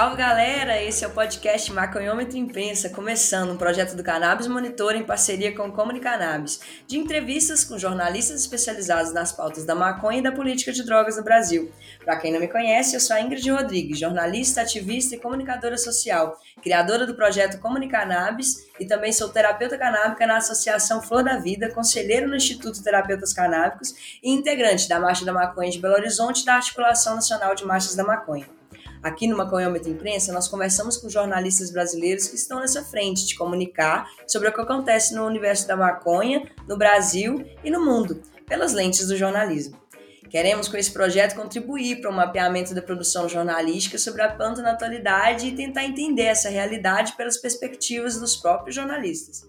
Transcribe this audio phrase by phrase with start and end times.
[0.00, 5.04] Salve galera, esse é o podcast Maconhômetro Imprensa, começando um projeto do Cannabis Monitor em
[5.04, 10.32] parceria com o Comunicannabis, de entrevistas com jornalistas especializados nas pautas da maconha e da
[10.32, 11.70] política de drogas no Brasil.
[12.02, 16.34] Para quem não me conhece, eu sou a Ingrid Rodrigues, jornalista, ativista e comunicadora social,
[16.62, 22.26] criadora do projeto Comunicannabis e também sou terapeuta canábica na Associação Flor da Vida, conselheiro
[22.26, 27.16] no Instituto Terapeutas Canábicos e integrante da Marcha da Maconha de Belo Horizonte da Articulação
[27.16, 28.59] Nacional de Marchas da Maconha.
[29.02, 34.10] Aqui no Maconhômetro Imprensa, nós conversamos com jornalistas brasileiros que estão nessa frente de comunicar
[34.26, 39.06] sobre o que acontece no universo da maconha, no Brasil e no mundo, pelas lentes
[39.06, 39.80] do jornalismo.
[40.28, 44.72] Queremos, com esse projeto, contribuir para o mapeamento da produção jornalística sobre a planta na
[44.72, 49.48] atualidade e tentar entender essa realidade pelas perspectivas dos próprios jornalistas.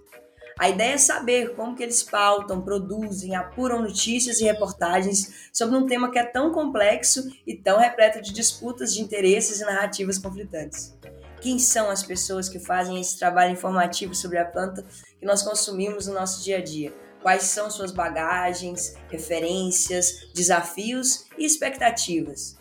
[0.61, 5.87] A ideia é saber como que eles pautam, produzem, apuram notícias e reportagens sobre um
[5.87, 10.95] tema que é tão complexo e tão repleto de disputas de interesses e narrativas conflitantes.
[11.41, 14.85] Quem são as pessoas que fazem esse trabalho informativo sobre a planta
[15.19, 16.93] que nós consumimos no nosso dia a dia?
[17.23, 22.55] Quais são suas bagagens, referências, desafios e expectativas?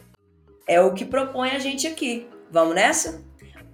[0.67, 2.27] É o que propõe a gente aqui.
[2.51, 3.30] Vamos nessa?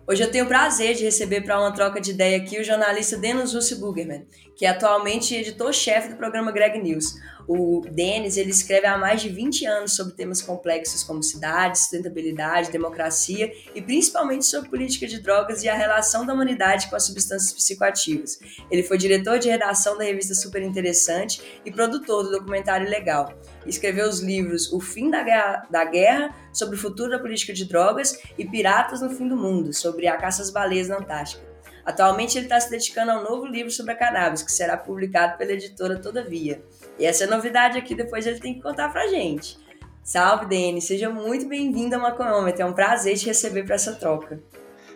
[0.08, 3.16] Hoje eu tenho o prazer de receber para uma troca de ideia aqui o jornalista
[3.16, 7.16] Denis Russi Bugerman, que é atualmente editor-chefe do programa Greg News.
[7.48, 12.72] O Denis ele escreve há mais de 20 anos sobre temas complexos como cidade, sustentabilidade,
[12.72, 17.52] democracia e principalmente sobre política de drogas e a relação da humanidade com as substâncias
[17.52, 18.40] psicoativas.
[18.70, 23.32] Ele foi diretor de redação da revista Super Interessante e produtor do documentário Legal.
[23.64, 27.64] Escreveu os livros O Fim da Guerra, da Guerra sobre o futuro da política de
[27.64, 31.46] drogas e Piratas no Fim do Mundo, sobre a caça às baleias na Antártica.
[31.84, 35.38] Atualmente ele está se dedicando a um novo livro sobre a cannabis, que será publicado
[35.38, 36.60] pela editora Todavia.
[36.98, 39.58] E essa é novidade aqui, depois ele tem que contar pra gente.
[40.02, 44.40] Salve, Denis, seja muito bem-vindo ao Maconômetro, é um prazer te receber para essa troca.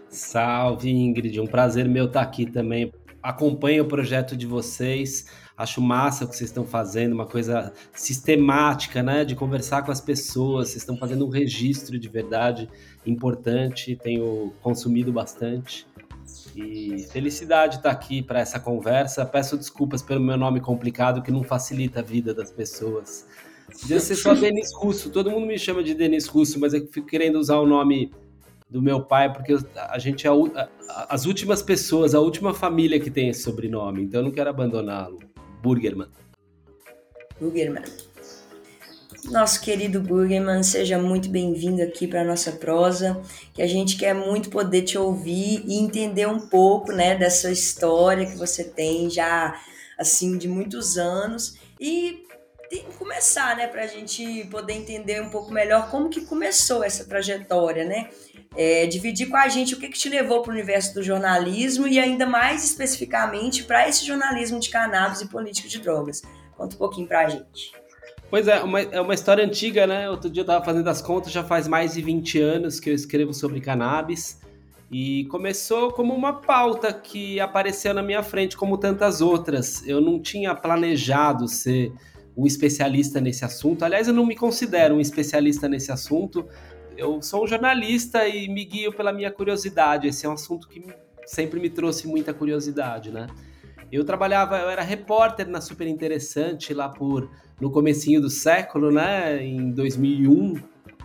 [0.09, 2.93] Salve, Ingrid, um prazer meu estar aqui também.
[3.23, 9.03] Acompanho o projeto de vocês, acho massa o que vocês estão fazendo, uma coisa sistemática,
[9.03, 12.69] né, de conversar com as pessoas, vocês estão fazendo um registro de verdade
[13.05, 15.87] importante, tenho consumido bastante.
[16.55, 19.25] E felicidade estar aqui para essa conversa.
[19.25, 23.27] Peço desculpas pelo meu nome complicado que não facilita a vida das pessoas.
[23.81, 25.11] Podia ser só Denis Russo.
[25.11, 28.13] Todo mundo me chama de Denis Russo, mas eu fico querendo usar o nome
[28.69, 30.69] do meu pai porque a gente é a,
[31.09, 34.03] as últimas pessoas, a última família que tem esse sobrenome.
[34.03, 35.19] Então eu não quero abandoná-lo.
[35.63, 36.09] Burgerman.
[37.41, 37.85] Burgerman.
[39.25, 43.21] Nosso querido Burgerman, seja muito bem-vindo aqui para nossa prosa,
[43.53, 48.27] que a gente quer muito poder te ouvir e entender um pouco, né, dessa história
[48.27, 49.61] que você tem já,
[49.99, 52.25] assim, de muitos anos e
[52.99, 57.85] começar, né, para a gente poder entender um pouco melhor como que começou essa trajetória,
[57.85, 58.09] né?
[58.57, 61.87] É, dividir com a gente o que, que te levou para o universo do jornalismo
[61.87, 66.23] e ainda mais especificamente para esse jornalismo de cannabis e política de drogas.
[66.57, 67.80] Conta um pouquinho para a gente.
[68.31, 70.09] Pois é, uma, é uma história antiga, né?
[70.09, 72.95] Outro dia eu tava fazendo as contas, já faz mais de 20 anos que eu
[72.95, 74.41] escrevo sobre cannabis.
[74.89, 79.87] E começou como uma pauta que apareceu na minha frente, como tantas outras.
[79.87, 81.93] Eu não tinha planejado ser
[82.37, 83.85] um especialista nesse assunto.
[83.85, 86.49] Aliás, eu não me considero um especialista nesse assunto.
[86.97, 90.07] Eu sou um jornalista e me guio pela minha curiosidade.
[90.07, 90.85] Esse é um assunto que
[91.27, 93.27] sempre me trouxe muita curiosidade, né?
[93.91, 97.29] Eu trabalhava, eu era repórter na Super Interessante lá por
[97.61, 100.55] no comecinho do século, né, em 2001.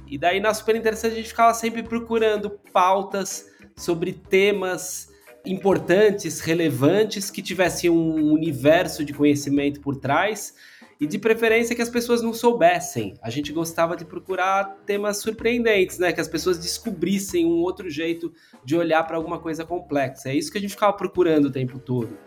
[0.08, 5.14] E daí na Super Interessante a gente ficava sempre procurando pautas sobre temas
[5.46, 10.56] importantes, relevantes, que tivessem um universo de conhecimento por trás
[11.00, 13.16] e de preferência que as pessoas não soubessem.
[13.22, 16.14] A gente gostava de procurar temas surpreendentes, né?
[16.14, 20.30] Que as pessoas descobrissem um outro jeito de olhar para alguma coisa complexa.
[20.30, 22.18] É isso que a gente ficava procurando o tempo todo.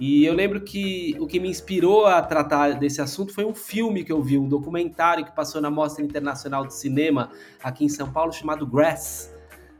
[0.00, 4.04] E eu lembro que o que me inspirou a tratar desse assunto foi um filme
[4.04, 7.30] que eu vi, um documentário que passou na Mostra Internacional de Cinema
[7.62, 9.34] aqui em São Paulo chamado Grass.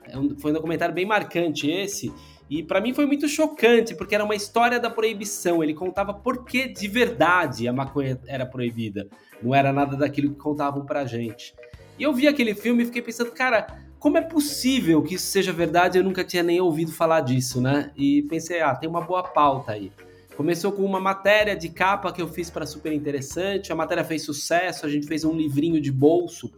[0.05, 2.13] É foi um documentário bem marcante esse.
[2.51, 5.63] E para mim foi muito chocante, porque era uma história da proibição.
[5.63, 9.07] Ele contava por que de verdade a maconha era proibida.
[9.41, 11.55] Não era nada daquilo que contavam pra gente.
[11.99, 13.67] E eu vi aquele filme e fiquei pensando, cara,
[13.99, 15.99] como é possível que isso seja verdade?
[15.99, 17.93] Eu nunca tinha nem ouvido falar disso, né?
[17.97, 19.93] E pensei, ah, tem uma boa pauta aí.
[20.39, 23.73] Começou com uma matéria de capa que eu fiz para super interessante.
[23.73, 26.53] A matéria fez sucesso, a gente fez um livrinho de bolso,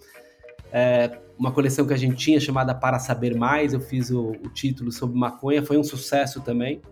[0.70, 3.72] é, uma coleção que a gente tinha chamada Para Saber Mais.
[3.72, 6.82] Eu fiz o, o título sobre maconha, foi um sucesso também.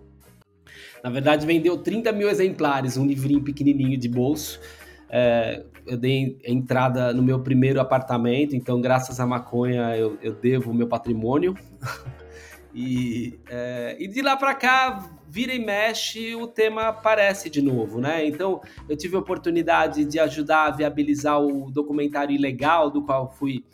[1.05, 4.59] Na verdade, vendeu 30 mil exemplares, um livrinho pequenininho de bolso.
[5.11, 10.71] É, eu dei entrada no meu primeiro apartamento, então graças à maconha eu, eu devo
[10.71, 11.55] o meu patrimônio.
[12.75, 18.01] e, é, e de lá para cá, vira e mexe, o tema aparece de novo,
[18.01, 18.27] né?
[18.27, 23.65] Então eu tive a oportunidade de ajudar a viabilizar o documentário Ilegal, do qual fui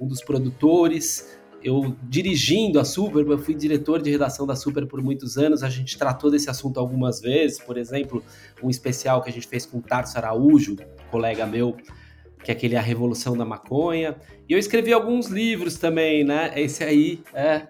[0.00, 1.38] um dos produtores.
[1.62, 5.68] Eu dirigindo a Super, eu fui diretor de redação da Super por muitos anos, a
[5.68, 8.22] gente tratou desse assunto algumas vezes, por exemplo,
[8.62, 10.76] um especial que a gente fez com o Tarso Araújo,
[11.10, 11.76] colega meu,
[12.44, 14.16] que é aquele A Revolução da Maconha,
[14.48, 17.66] e eu escrevi alguns livros também, né, esse aí, é,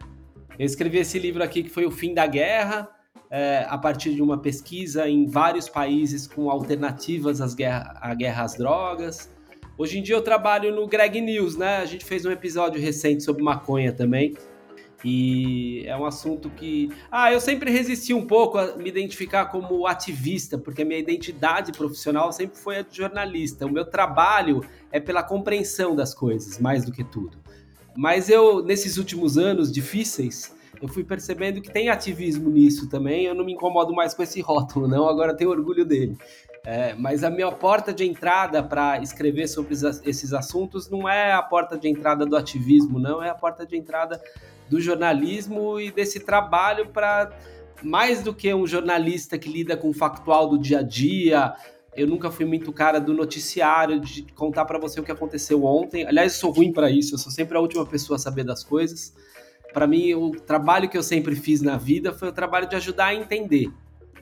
[0.58, 2.88] eu escrevi esse livro aqui que foi O Fim da Guerra,
[3.30, 8.44] é, a partir de uma pesquisa em vários países com alternativas às guerra, à guerra
[8.44, 9.30] às drogas,
[9.78, 11.76] Hoje em dia eu trabalho no Greg News, né?
[11.76, 14.34] A gente fez um episódio recente sobre maconha também.
[15.04, 16.90] E é um assunto que.
[17.10, 21.72] Ah, eu sempre resisti um pouco a me identificar como ativista, porque a minha identidade
[21.72, 23.66] profissional sempre foi a de jornalista.
[23.66, 27.36] O meu trabalho é pela compreensão das coisas, mais do que tudo.
[27.96, 33.24] Mas eu, nesses últimos anos difíceis, eu fui percebendo que tem ativismo nisso também.
[33.24, 35.08] Eu não me incomodo mais com esse rótulo, não.
[35.08, 36.16] Agora tenho orgulho dele.
[36.64, 39.72] É, mas a minha porta de entrada para escrever sobre
[40.04, 43.76] esses assuntos não é a porta de entrada do ativismo, não, é a porta de
[43.76, 44.20] entrada
[44.68, 47.30] do jornalismo e desse trabalho para
[47.84, 51.54] mais do que um jornalista que lida com o factual do dia a dia.
[51.96, 56.06] Eu nunca fui muito cara do noticiário, de contar para você o que aconteceu ontem.
[56.06, 58.62] Aliás, eu sou ruim para isso, eu sou sempre a última pessoa a saber das
[58.62, 59.14] coisas.
[59.72, 63.06] Para mim, o trabalho que eu sempre fiz na vida foi o trabalho de ajudar
[63.06, 63.70] a entender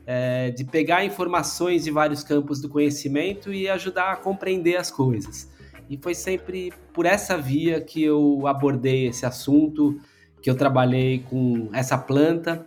[0.06, 5.50] é, de pegar informações de vários campos do conhecimento e ajudar a compreender as coisas.
[5.88, 9.98] E foi sempre por essa via que eu abordei esse assunto,
[10.42, 12.66] que eu trabalhei com essa planta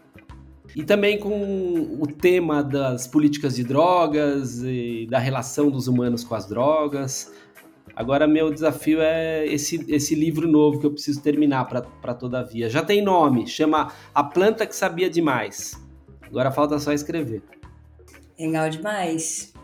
[0.77, 6.35] e também com o tema das políticas de drogas e da relação dos humanos com
[6.35, 7.33] as drogas.
[7.95, 12.43] Agora, meu desafio é esse, esse livro novo que eu preciso terminar para toda a
[12.43, 12.69] via.
[12.69, 15.83] Já tem nome, chama A Planta que Sabia Demais.
[16.21, 17.41] Agora falta só escrever.
[18.39, 19.56] Legal demais.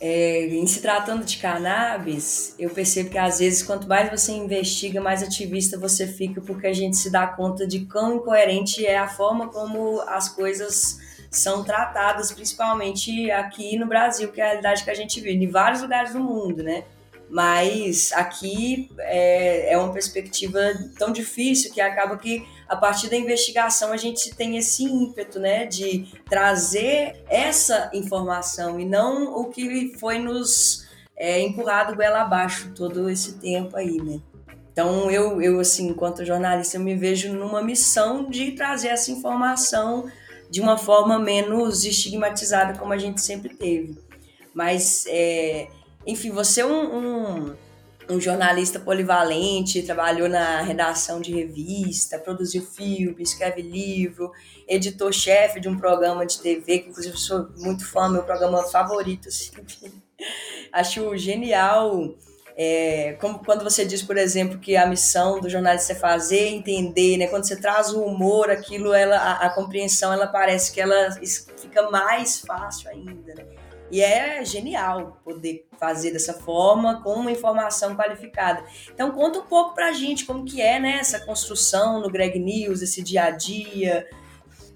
[0.00, 5.00] É, em se tratando de cannabis, eu percebo que às vezes quanto mais você investiga,
[5.00, 9.08] mais ativista você fica, porque a gente se dá conta de quão incoerente é a
[9.08, 10.98] forma como as coisas
[11.30, 15.50] são tratadas, principalmente aqui no Brasil, que é a realidade que a gente vive, em
[15.50, 16.84] vários lugares do mundo, né?
[17.30, 20.60] Mas aqui é, é uma perspectiva
[20.98, 25.66] tão difícil que acaba que a partir da investigação a gente tem esse ímpeto, né,
[25.66, 33.08] de trazer essa informação e não o que foi nos é, empurrado goela abaixo todo
[33.08, 34.20] esse tempo aí, né.
[34.72, 40.10] Então eu, eu assim, enquanto jornalista, eu me vejo numa missão de trazer essa informação
[40.50, 43.96] de uma forma menos estigmatizada como a gente sempre teve.
[44.52, 45.68] Mas, é,
[46.06, 47.54] enfim, você é um, um
[48.08, 54.30] um jornalista polivalente, trabalhou na redação de revista, produziu filme, escreve livro,
[54.68, 59.28] editor-chefe de um programa de TV, que inclusive sou muito fã, meu programa favorito.
[59.28, 59.52] Assim.
[60.72, 62.14] Acho genial.
[62.56, 67.16] É, como quando você diz, por exemplo, que a missão do jornalista é fazer, entender,
[67.16, 67.26] né?
[67.26, 71.10] Quando você traz o humor, aquilo, ela, a, a compreensão, ela parece que ela
[71.60, 73.63] fica mais fácil ainda, né?
[73.90, 78.64] E é genial poder fazer dessa forma com uma informação qualificada.
[78.92, 82.82] Então conta um pouco pra gente como que é né, essa construção no Greg News,
[82.82, 84.08] esse dia a dia.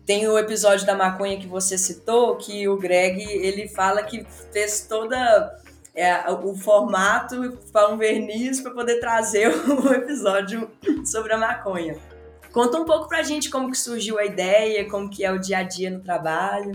[0.05, 4.87] Tem o episódio da maconha que você citou, que o Greg ele fala que fez
[4.89, 5.59] toda
[5.95, 10.71] é, o formato para um verniz para poder trazer o episódio
[11.05, 11.99] sobre a maconha.
[12.53, 15.59] Conta um pouco pra gente como que surgiu a ideia, como que é o dia
[15.59, 16.73] a dia no trabalho.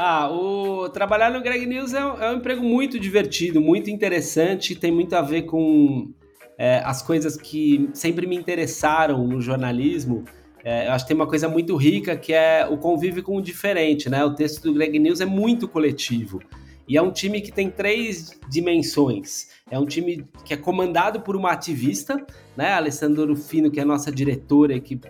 [0.00, 4.76] Ah, o trabalhar no Greg News é um, é um emprego muito divertido, muito interessante,
[4.76, 6.12] tem muito a ver com
[6.56, 10.22] é, as coisas que sempre me interessaram no jornalismo.
[10.62, 13.42] É, eu acho que tem uma coisa muito rica que é o convívio com o
[13.42, 14.24] diferente, né?
[14.24, 16.40] O texto do Greg News é muito coletivo.
[16.86, 19.48] E é um time que tem três dimensões.
[19.68, 22.24] É um time que é comandado por uma ativista,
[22.56, 22.68] né?
[22.68, 23.26] A Alessandra
[23.72, 25.00] que é a nossa diretora e que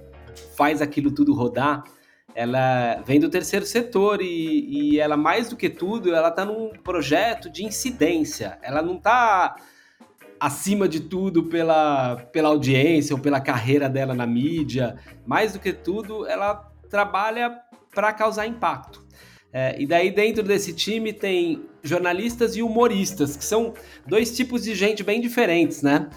[0.57, 1.85] faz aquilo tudo rodar
[2.39, 6.71] ela vem do terceiro setor e, e ela, mais do que tudo, ela está num
[6.71, 8.61] projeto de incidência.
[8.63, 9.57] Ela não está
[10.39, 14.95] acima de tudo pela, pela audiência ou pela carreira dela na mídia.
[15.27, 17.59] Mais do que tudo, ela trabalha
[17.93, 19.05] para causar impacto.
[19.53, 23.75] É, e daí dentro desse time tem jornalistas e humoristas, que são
[24.07, 26.09] dois tipos de gente bem diferentes, né?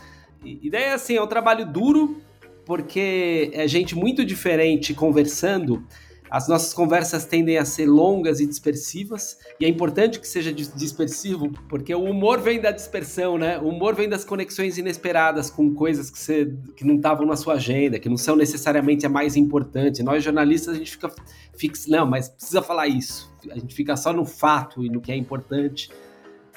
[0.46, 2.22] E, e daí assim, é um trabalho duro,
[2.64, 5.84] porque é gente muito diferente conversando,
[6.32, 11.52] as nossas conversas tendem a ser longas e dispersivas, e é importante que seja dispersivo,
[11.68, 13.60] porque o humor vem da dispersão, né?
[13.60, 17.56] O humor vem das conexões inesperadas com coisas que, você, que não estavam na sua
[17.56, 20.02] agenda, que não são necessariamente a mais importante.
[20.02, 21.14] Nós jornalistas a gente fica
[21.58, 23.30] fix, não, mas precisa falar isso.
[23.50, 25.92] A gente fica só no fato e no que é importante.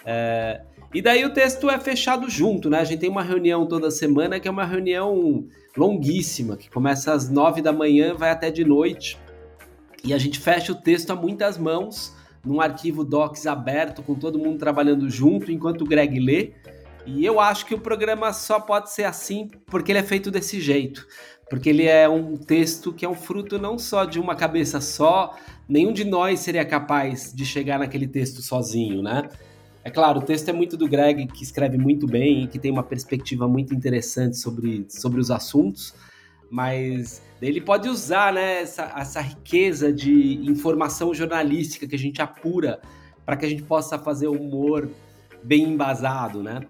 [0.07, 0.61] É...
[0.95, 2.79] E daí o texto é fechado junto, né?
[2.79, 7.29] A gente tem uma reunião toda semana que é uma reunião longuíssima, que começa às
[7.29, 9.19] nove da manhã, vai até de noite.
[10.05, 14.39] E a gente fecha o texto a muitas mãos, num arquivo Docs aberto, com todo
[14.39, 16.53] mundo trabalhando junto, enquanto o Greg lê.
[17.07, 20.61] E eu acho que o programa só pode ser assim porque ele é feito desse
[20.61, 21.07] jeito.
[21.49, 25.35] Porque ele é um texto que é um fruto não só de uma cabeça só,
[25.69, 29.29] nenhum de nós seria capaz de chegar naquele texto sozinho, né?
[29.83, 32.71] É claro, o texto é muito do Greg, que escreve muito bem e que tem
[32.71, 35.95] uma perspectiva muito interessante sobre, sobre os assuntos,
[36.55, 42.81] mas ele pode usar né, essa, essa riqueza de informação jornalística que a gente apura
[43.27, 44.89] para que a gente possa fazer humor
[45.43, 46.61] bem embasado, né?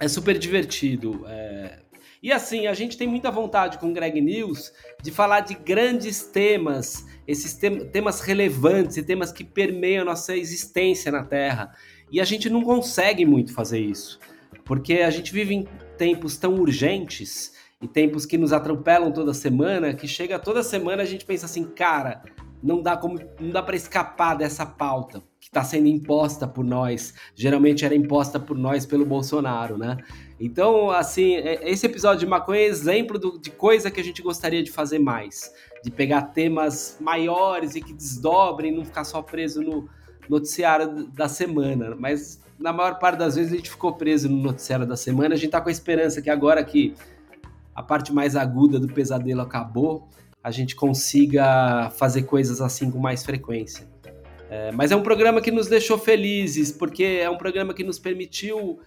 [0.00, 1.22] É super divertido.
[1.28, 1.80] É...
[2.22, 6.22] E assim, a gente tem muita vontade com o Greg News de falar de grandes
[6.22, 7.60] temas, esses
[7.92, 11.74] temas relevantes e temas que permeiam a nossa existência na Terra.
[12.10, 14.18] E a gente não consegue muito fazer isso,
[14.64, 15.68] porque a gente vive em
[15.98, 21.06] tempos tão urgentes e tempos que nos atropelam toda semana, que chega toda semana a
[21.06, 22.22] gente pensa assim, cara,
[22.62, 27.12] não dá como não dá para escapar dessa pauta que está sendo imposta por nós.
[27.34, 29.98] Geralmente era imposta por nós pelo Bolsonaro, né?
[30.40, 34.22] Então, assim, é, esse episódio de maconha é exemplo do, de coisa que a gente
[34.22, 35.52] gostaria de fazer mais,
[35.84, 39.86] de pegar temas maiores e que desdobrem, não ficar só preso no
[40.26, 41.94] noticiário da semana.
[41.94, 45.34] Mas na maior parte das vezes a gente ficou preso no noticiário da semana.
[45.34, 46.94] A gente está com a esperança que agora que
[47.74, 50.08] a parte mais aguda do pesadelo acabou,
[50.42, 53.88] a gente consiga fazer coisas assim com mais frequência.
[54.50, 57.98] É, mas é um programa que nos deixou felizes, porque é um programa que nos
[57.98, 58.78] permitiu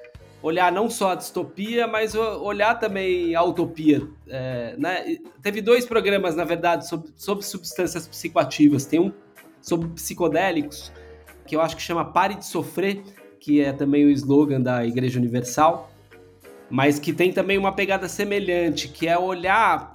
[0.42, 4.08] olhar não só a distopia, mas olhar também a utopia.
[4.28, 5.18] É, né?
[5.42, 8.86] Teve dois programas, na verdade, sobre, sobre substâncias psicoativas.
[8.86, 9.12] Tem um
[9.62, 10.92] sobre psicodélicos,
[11.46, 13.02] que eu acho que chama Pare de Sofrer,
[13.40, 15.92] que é também o slogan da Igreja Universal
[16.70, 19.94] mas que tem também uma pegada semelhante, que é olhar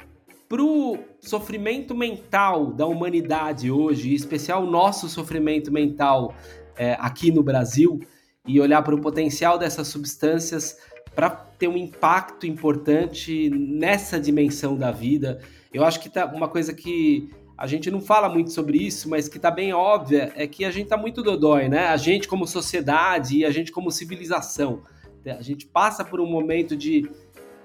[0.48, 6.34] para o sofrimento mental da humanidade hoje, em especial o nosso sofrimento mental
[6.76, 8.00] é, aqui no Brasil,
[8.46, 10.76] e olhar para o potencial dessas substâncias
[11.14, 15.40] para ter um impacto importante nessa dimensão da vida.
[15.72, 19.28] Eu acho que tá uma coisa que a gente não fala muito sobre isso, mas
[19.28, 21.86] que está bem óbvia é que a gente está muito dodói, né?
[21.86, 24.82] A gente como sociedade e a gente como civilização.
[25.26, 27.10] A gente passa por um momento de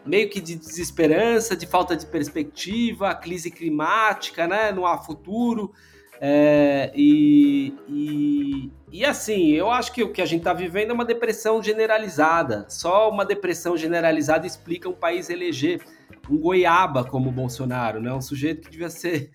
[0.06, 4.72] meio que de desesperança, de falta de perspectiva, crise climática, né?
[4.72, 5.74] Não há futuro.
[6.20, 10.94] É, e, e, e, assim, eu acho que o que a gente está vivendo é
[10.94, 12.66] uma depressão generalizada.
[12.70, 15.82] Só uma depressão generalizada explica um país eleger
[16.30, 18.14] um goiaba como Bolsonaro, né?
[18.14, 19.32] Um sujeito que devia ser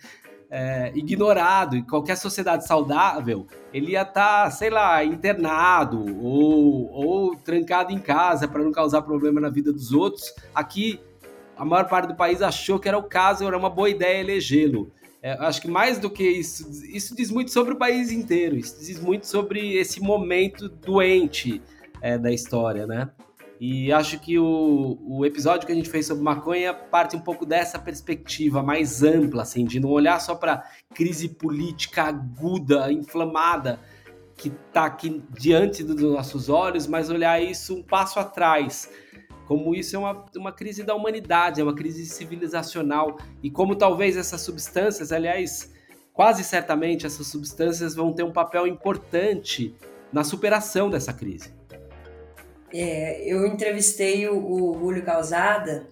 [0.52, 1.74] é, ignorado.
[1.74, 7.98] E qualquer sociedade saudável, ele ia estar, tá, sei lá, internado ou, ou trancado em
[7.98, 10.32] casa para não causar problema na vida dos outros.
[10.54, 11.00] Aqui,
[11.56, 14.92] a maior parte do país achou que era o caso, era uma boa ideia elegê-lo.
[15.22, 18.76] É, acho que mais do que isso, isso diz muito sobre o país inteiro, isso
[18.80, 21.62] diz muito sobre esse momento doente
[22.00, 23.08] é, da história, né?
[23.64, 27.46] E acho que o, o episódio que a gente fez sobre maconha parte um pouco
[27.46, 33.78] dessa perspectiva mais ampla, assim, de não olhar só para crise política aguda, inflamada,
[34.36, 38.90] que está aqui diante dos nossos olhos, mas olhar isso um passo atrás,
[39.46, 44.16] como isso é uma, uma crise da humanidade, é uma crise civilizacional, e como talvez
[44.16, 45.72] essas substâncias, aliás,
[46.12, 49.72] quase certamente essas substâncias vão ter um papel importante
[50.12, 51.61] na superação dessa crise.
[52.72, 55.86] É, eu entrevistei o, o Julio Calzada,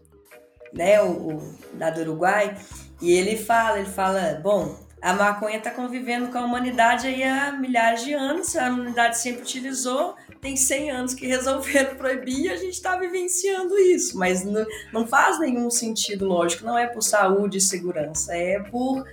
[0.73, 1.55] né, o, o,
[1.95, 2.57] do Uruguai,
[3.01, 7.53] e ele fala, ele fala, bom, a maconha está convivendo com a humanidade aí há
[7.53, 12.57] milhares de anos, a humanidade sempre utilizou, tem 100 anos que resolveram proibir e a
[12.57, 17.59] gente está vivenciando isso, mas não, não faz nenhum sentido, lógico, não é por saúde
[17.59, 19.07] e segurança, é por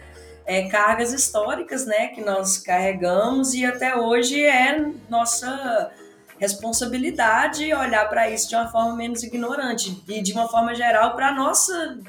[0.46, 5.92] é, cargas históricas, né, que nós carregamos e até hoje é nossa
[6.40, 11.34] responsabilidade olhar para isso de uma forma menos ignorante e de uma forma geral para
[11.34, 12.00] nossa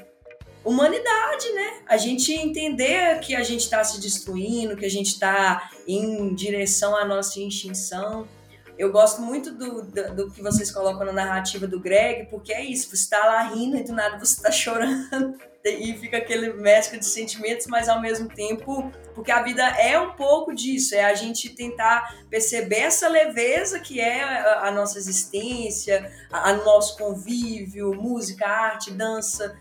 [0.64, 1.82] humanidade, né?
[1.86, 6.94] A gente entender que a gente está se destruindo, que a gente está em direção
[6.96, 8.28] à nossa extinção,
[8.78, 12.64] eu gosto muito do, do, do, que vocês colocam na narrativa do Greg, porque é
[12.64, 16.98] isso, você está lá rindo e do nada você está chorando e fica aquele mescla
[16.98, 21.14] de sentimentos, mas ao mesmo tempo, porque a vida é um pouco disso, é a
[21.14, 27.92] gente tentar perceber essa leveza que é a, a nossa existência, a, a nosso convívio,
[27.94, 29.58] música, arte, dança,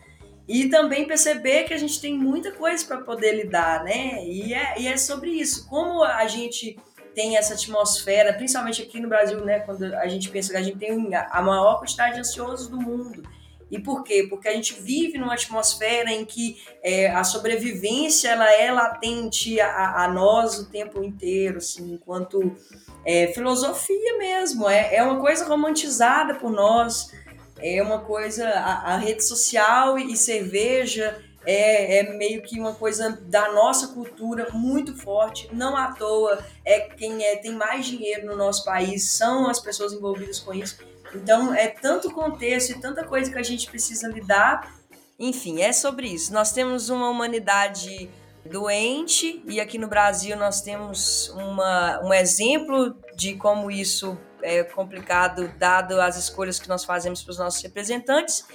[0.47, 4.23] e também perceber que a gente tem muita coisa para poder lidar, né?
[4.23, 6.77] E é, e é sobre isso, como a gente
[7.17, 10.77] tem essa atmosfera, principalmente aqui no Brasil, né, quando a gente pensa que a gente
[10.77, 13.23] tem a maior quantidade de ansiosos do mundo.
[13.71, 14.27] E por quê?
[14.29, 20.03] Porque a gente vive numa atmosfera em que é, a sobrevivência ela é latente a,
[20.03, 22.55] a, nós o tempo inteiro, assim, enquanto
[23.03, 24.69] é, filosofia mesmo.
[24.69, 27.11] É, é uma coisa romantizada por nós,
[27.57, 28.47] é uma coisa.
[28.47, 34.49] A, a rede social e cerveja é, é, meio que uma coisa da nossa cultura
[34.51, 35.49] muito forte.
[35.53, 39.93] Não à toa é quem é, tem mais dinheiro no nosso país são as pessoas
[39.93, 40.77] envolvidas com isso.
[41.15, 44.75] Então é tanto contexto e tanta coisa que a gente precisa lidar.
[45.17, 46.33] Enfim, é sobre isso.
[46.33, 48.09] Nós temos uma humanidade
[48.45, 55.51] doente e aqui no Brasil nós temos uma, um exemplo de como isso é complicado
[55.57, 58.45] dado as escolhas que nós fazemos para os nossos representantes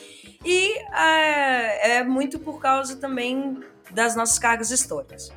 [0.45, 1.42] e é,
[1.83, 3.61] é muito por causa também
[3.91, 5.33] das nossas cargas históricas.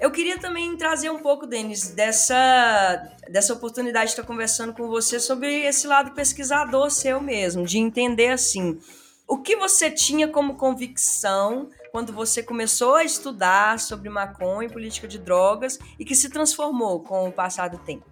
[0.00, 5.18] Eu queria também trazer um pouco, Denis, dessa, dessa oportunidade de estar conversando com você
[5.18, 8.78] sobre esse lado pesquisador seu mesmo, de entender assim,
[9.26, 15.08] o que você tinha como convicção quando você começou a estudar sobre maconha e política
[15.08, 18.06] de drogas e que se transformou com o passar do tempo?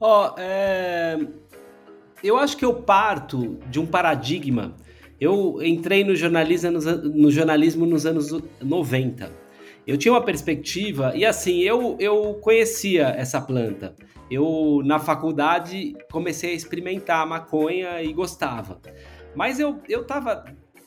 [0.00, 1.16] Ó, oh, é...
[2.24, 4.74] eu acho que eu parto de um paradigma
[5.20, 9.30] eu entrei no jornalismo, nos, no jornalismo nos anos 90.
[9.86, 13.94] Eu tinha uma perspectiva, e assim, eu, eu conhecia essa planta.
[14.30, 18.80] Eu, na faculdade, comecei a experimentar a maconha e gostava.
[19.34, 20.44] Mas eu, eu tava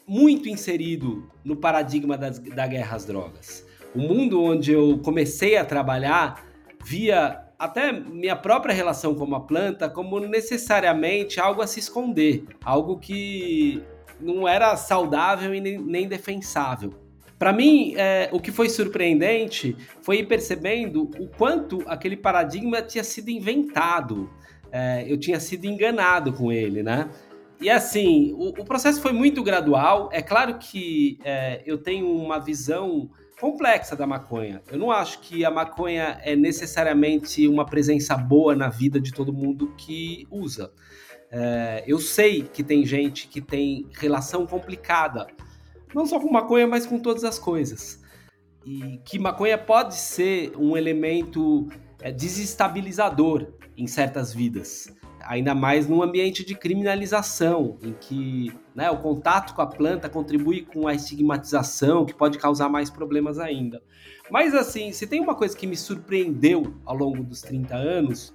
[0.08, 3.66] muito inserido no paradigma das, da guerra às drogas.
[3.96, 6.46] O mundo onde eu comecei a trabalhar
[6.86, 12.98] via até minha própria relação com a planta como necessariamente algo a se esconder, algo
[13.00, 13.84] que
[14.22, 16.94] não era saudável e nem, defensável.
[17.38, 23.04] Para mim, é, o que foi surpreendente foi ir percebendo o quanto aquele paradigma tinha
[23.04, 24.30] sido inventado.
[24.72, 27.10] É, eu tinha sido enganado com ele, né?
[27.60, 30.10] E assim, o, o processo foi muito gradual.
[30.12, 33.10] É claro que é, eu tenho uma visão
[33.42, 34.62] complexa da maconha.
[34.72, 39.34] Eu não acho que a maconha é necessariamente uma presença boa na vida de todo
[39.34, 40.72] mundo que usa.
[41.32, 45.28] É, eu sei que tem gente que tem relação complicada,
[45.96, 48.02] não só com maconha, mas com todas as coisas.
[48.66, 51.68] E que maconha pode ser um elemento
[52.02, 54.94] é, desestabilizador em certas vidas.
[55.24, 60.64] Ainda mais num ambiente de criminalização, em que né, o contato com a planta contribui
[60.64, 63.82] com a estigmatização, que pode causar mais problemas ainda.
[64.30, 68.34] Mas assim, se tem uma coisa que me surpreendeu ao longo dos 30 anos,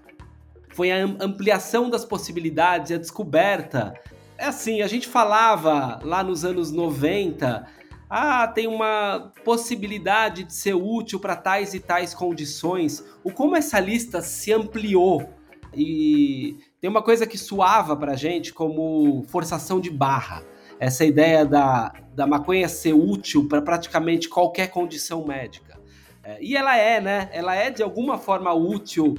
[0.77, 3.99] foi a ampliação das possibilidades, a descoberta.
[4.37, 7.67] É assim, a gente falava lá nos anos 90,
[8.11, 13.03] ah, tem uma possibilidade de ser útil para tais e tais condições.
[13.25, 15.27] O como essa lista se ampliou
[15.75, 20.45] e tem uma coisa que suava para a gente como forçação de barra.
[20.79, 25.81] Essa ideia da, da maconha ser útil para praticamente qualquer condição médica.
[26.23, 27.31] É, e ela é, né?
[27.33, 29.15] Ela é de alguma forma útil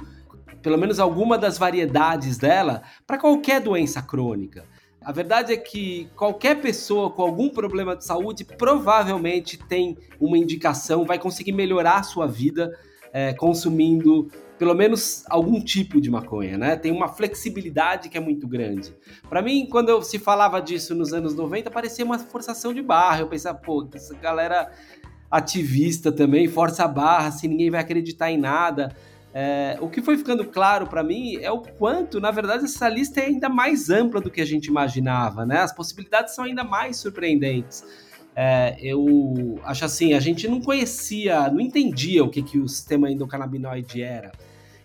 [0.62, 4.64] pelo menos alguma das variedades dela, para qualquer doença crônica.
[5.00, 11.06] A verdade é que qualquer pessoa com algum problema de saúde provavelmente tem uma indicação,
[11.06, 12.70] vai conseguir melhorar a sua vida
[13.12, 16.76] é, consumindo pelo menos algum tipo de maconha, né?
[16.76, 18.92] Tem uma flexibilidade que é muito grande.
[19.28, 23.20] Para mim, quando eu, se falava disso nos anos 90, parecia uma forçação de barra.
[23.20, 24.70] Eu pensava, pô, essa galera
[25.30, 28.94] ativista também, força a barra, se ninguém vai acreditar em nada.
[29.40, 33.20] É, o que foi ficando claro para mim é o quanto, na verdade, essa lista
[33.20, 35.58] é ainda mais ampla do que a gente imaginava, né?
[35.58, 37.84] As possibilidades são ainda mais surpreendentes.
[38.34, 43.12] É, eu acho assim, a gente não conhecia, não entendia o que, que o sistema
[43.12, 44.32] endocannabinoide era.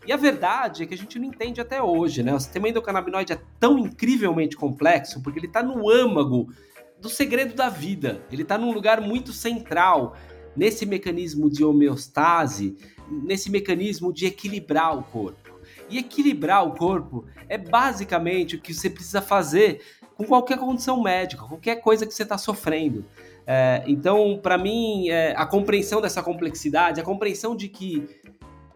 [0.05, 2.31] E a verdade é que a gente não entende até hoje, né?
[2.31, 6.53] O sistema endocannabinoide é tão incrivelmente complexo porque ele está no âmago
[7.01, 8.21] do segredo da vida.
[8.31, 10.15] Ele está num lugar muito central
[10.55, 12.75] nesse mecanismo de homeostase
[13.09, 15.51] nesse mecanismo de equilibrar o corpo.
[15.89, 19.81] E equilibrar o corpo é basicamente o que você precisa fazer
[20.15, 23.05] com qualquer condição médica, qualquer coisa que você está sofrendo.
[23.45, 28.07] É, então, para mim, é, a compreensão dessa complexidade, a compreensão de que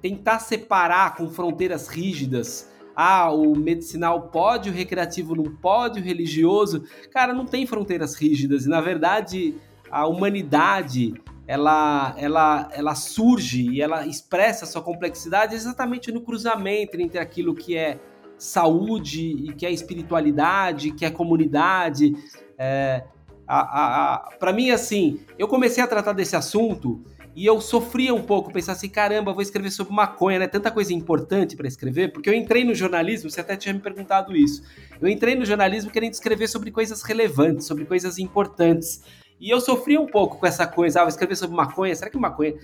[0.01, 6.83] tentar separar com fronteiras rígidas ah, o medicinal pode, o recreativo não pode, o religioso.
[7.11, 8.65] Cara, não tem fronteiras rígidas.
[8.65, 9.53] E, na verdade,
[9.91, 11.13] a humanidade
[11.47, 17.75] ela, ela, ela surge e ela expressa sua complexidade exatamente no cruzamento entre aquilo que
[17.77, 17.99] é
[18.37, 22.13] saúde e que é espiritualidade, que é comunidade.
[22.57, 23.05] É,
[23.47, 27.01] para mim, assim, eu comecei a tratar desse assunto
[27.33, 30.47] e eu sofria um pouco, pensar assim, caramba, vou escrever sobre maconha, né?
[30.47, 34.35] Tanta coisa importante para escrever, porque eu entrei no jornalismo, você até tinha me perguntado
[34.35, 34.63] isso.
[34.99, 39.03] Eu entrei no jornalismo querendo escrever sobre coisas relevantes, sobre coisas importantes.
[39.39, 42.17] E eu sofria um pouco com essa coisa, ah, vou escrever sobre maconha, será que
[42.17, 42.55] maconha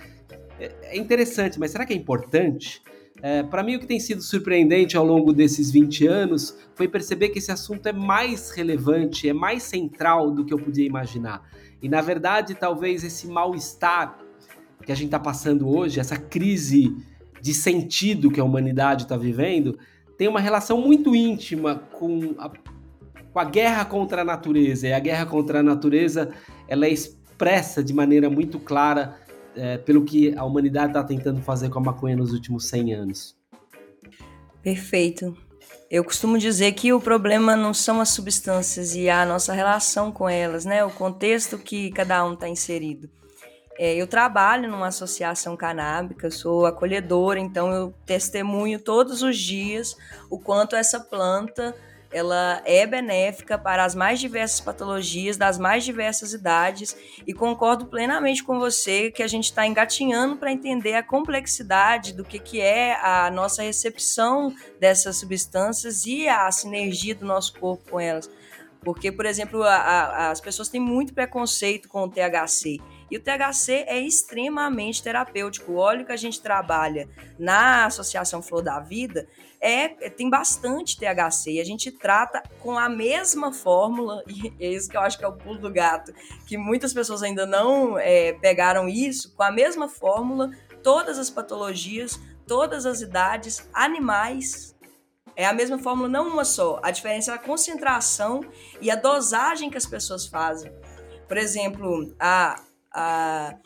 [0.58, 2.82] é, é interessante, mas será que é importante?
[3.22, 7.30] É, para mim, o que tem sido surpreendente ao longo desses 20 anos foi perceber
[7.30, 11.48] que esse assunto é mais relevante, é mais central do que eu podia imaginar.
[11.80, 14.18] E, na verdade, talvez esse mal-estar
[14.84, 16.94] que a gente está passando hoje, essa crise
[17.40, 19.78] de sentido que a humanidade está vivendo,
[20.18, 22.50] tem uma relação muito íntima com a,
[23.34, 24.86] com a guerra contra a natureza.
[24.86, 26.32] E a guerra contra a natureza
[26.68, 29.18] ela é expressa de maneira muito clara
[29.56, 33.36] é, pelo que a humanidade está tentando fazer com a maconha nos últimos 100 anos.
[34.62, 35.36] Perfeito.
[35.90, 40.28] Eu costumo dizer que o problema não são as substâncias e a nossa relação com
[40.28, 40.84] elas, né?
[40.84, 43.10] O contexto que cada um está inserido.
[43.76, 49.96] É, eu trabalho numa associação canábica, sou acolhedora, então eu testemunho todos os dias
[50.30, 51.74] o quanto essa planta
[52.14, 56.96] ela é benéfica para as mais diversas patologias, das mais diversas idades,
[57.26, 62.24] e concordo plenamente com você que a gente está engatinhando para entender a complexidade do
[62.24, 67.98] que, que é a nossa recepção dessas substâncias e a sinergia do nosso corpo com
[67.98, 68.30] elas.
[68.80, 72.78] Porque, por exemplo, a, a, as pessoas têm muito preconceito com o THC.
[73.14, 75.70] E o THC é extremamente terapêutico.
[75.70, 79.28] O óleo que a gente trabalha na Associação Flor da Vida
[79.60, 84.90] é, tem bastante THC e a gente trata com a mesma fórmula, e é isso
[84.90, 86.12] que eu acho que é o pulo do gato,
[86.44, 90.50] que muitas pessoas ainda não é, pegaram isso, com a mesma fórmula,
[90.82, 94.74] todas as patologias, todas as idades, animais.
[95.36, 96.80] É a mesma fórmula, não uma só.
[96.82, 98.40] A diferença é a concentração
[98.80, 100.72] e a dosagem que as pessoas fazem.
[101.28, 102.60] Por exemplo, a,
[102.94, 103.56] a,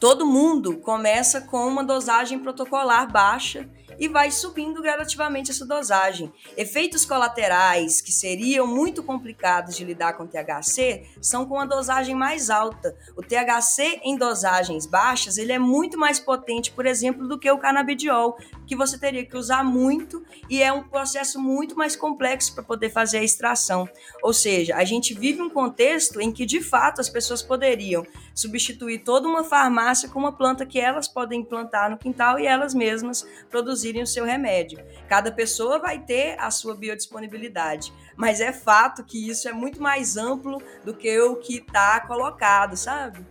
[0.00, 6.32] todo mundo começa com uma dosagem protocolar baixa e vai subindo gradativamente essa dosagem.
[6.56, 12.48] Efeitos colaterais que seriam muito complicados de lidar com THC são com a dosagem mais
[12.48, 12.96] alta.
[13.16, 17.58] O THC em dosagens baixas, ele é muito mais potente, por exemplo, do que o
[17.58, 18.36] canabidiol,
[18.68, 22.90] que você teria que usar muito e é um processo muito mais complexo para poder
[22.90, 23.88] fazer a extração.
[24.22, 28.98] Ou seja, a gente vive um contexto em que de fato as pessoas poderiam substituir
[28.98, 33.26] toda uma farmácia com uma planta que elas podem plantar no quintal e elas mesmas
[33.50, 34.78] produzirem o seu remédio.
[35.08, 40.18] Cada pessoa vai ter a sua biodisponibilidade, mas é fato que isso é muito mais
[40.18, 43.24] amplo do que o que está colocado, sabe?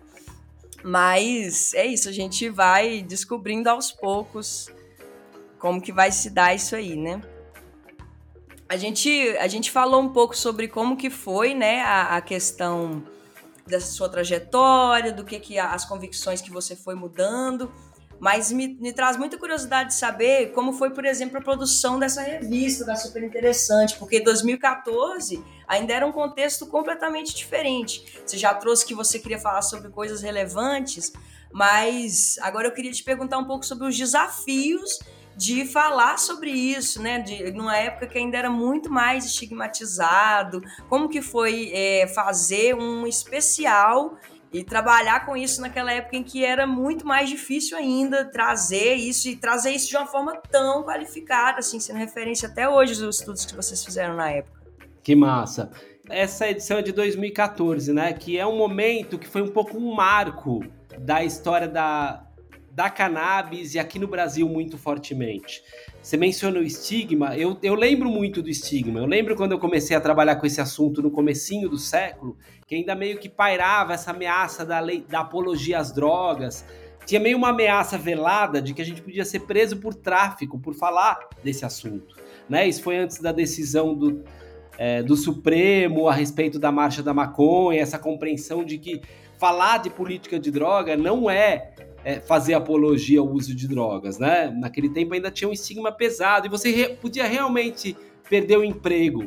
[0.84, 4.72] Mas é isso, a gente vai descobrindo aos poucos
[5.60, 7.22] como que vai se dar isso aí, né?
[8.70, 13.04] A gente, a gente falou um pouco sobre como que foi, né, a, a questão
[13.66, 17.72] dessa sua trajetória, do que, que as convicções que você foi mudando.
[18.20, 22.22] Mas me, me, traz muita curiosidade de saber como foi, por exemplo, a produção dessa
[22.22, 28.20] revista da Super Interessante, porque 2014 ainda era um contexto completamente diferente.
[28.26, 31.14] Você já trouxe que você queria falar sobre coisas relevantes,
[31.54, 35.00] mas agora eu queria te perguntar um pouco sobre os desafios
[35.38, 37.20] de falar sobre isso, né?
[37.20, 40.62] De, numa época que ainda era muito mais estigmatizado.
[40.90, 44.18] Como que foi é, fazer um especial
[44.52, 49.30] e trabalhar com isso naquela época em que era muito mais difícil ainda trazer isso
[49.30, 53.46] e trazer isso de uma forma tão qualificada, assim, sendo referência até hoje dos estudos
[53.46, 54.58] que vocês fizeram na época.
[55.04, 55.70] Que massa!
[56.10, 58.14] Essa edição é de 2014, né?
[58.14, 60.64] Que é um momento que foi um pouco um marco
[60.98, 62.27] da história da,
[62.78, 65.64] da cannabis e aqui no Brasil muito fortemente.
[66.00, 69.00] Você menciona o estigma, eu, eu lembro muito do estigma.
[69.00, 72.38] Eu lembro quando eu comecei a trabalhar com esse assunto no comecinho do século,
[72.68, 76.64] que ainda meio que pairava essa ameaça da lei da apologia às drogas.
[77.04, 80.76] Tinha meio uma ameaça velada de que a gente podia ser preso por tráfico, por
[80.76, 82.16] falar desse assunto.
[82.48, 82.68] Né?
[82.68, 84.24] Isso foi antes da decisão do,
[84.78, 89.02] é, do Supremo a respeito da marcha da maconha, essa compreensão de que
[89.40, 91.74] falar de política de droga não é
[92.08, 94.50] é, fazer apologia ao uso de drogas, né?
[94.58, 97.98] Naquele tempo ainda tinha um estigma pesado e você re podia realmente
[98.30, 99.26] perder o emprego.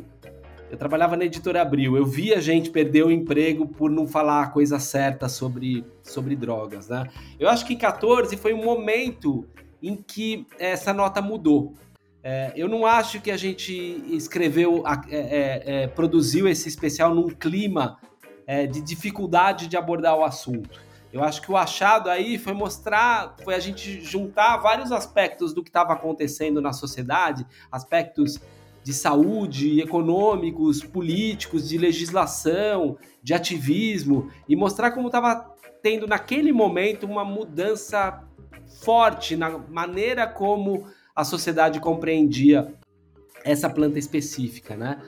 [0.67, 4.47] Eu trabalhava na editora Abril, eu via gente perder o emprego por não falar a
[4.47, 7.07] coisa certa sobre, sobre drogas, né?
[7.39, 9.45] Eu acho que em 14 foi um momento
[9.79, 11.75] em que essa nota mudou.
[12.23, 13.71] É, eu não acho que a gente
[14.09, 17.99] escreveu, é, é, é, produziu esse especial num clima
[18.47, 20.90] é, de dificuldade de abordar o assunto.
[21.11, 25.61] Eu acho que o achado aí foi mostrar, foi a gente juntar vários aspectos do
[25.61, 28.39] que estava acontecendo na sociedade, aspectos
[28.83, 37.05] de saúde, econômicos, políticos, de legislação, de ativismo, e mostrar como estava tendo naquele momento
[37.05, 38.23] uma mudança
[38.83, 42.73] forte na maneira como a sociedade compreendia
[43.43, 45.01] essa planta específica, né?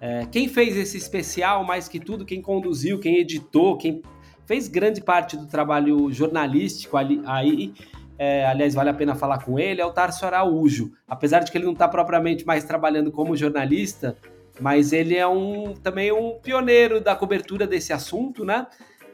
[0.00, 4.00] É, quem fez esse especial, mais que tudo, quem conduziu, quem editou, quem
[4.48, 7.74] fez grande parte do trabalho jornalístico ali, aí,
[8.18, 10.90] é, aliás, vale a pena falar com ele, é o Tarso Araújo.
[11.06, 14.16] Apesar de que ele não está propriamente mais trabalhando como jornalista,
[14.58, 18.66] mas ele é um também um pioneiro da cobertura desse assunto, né?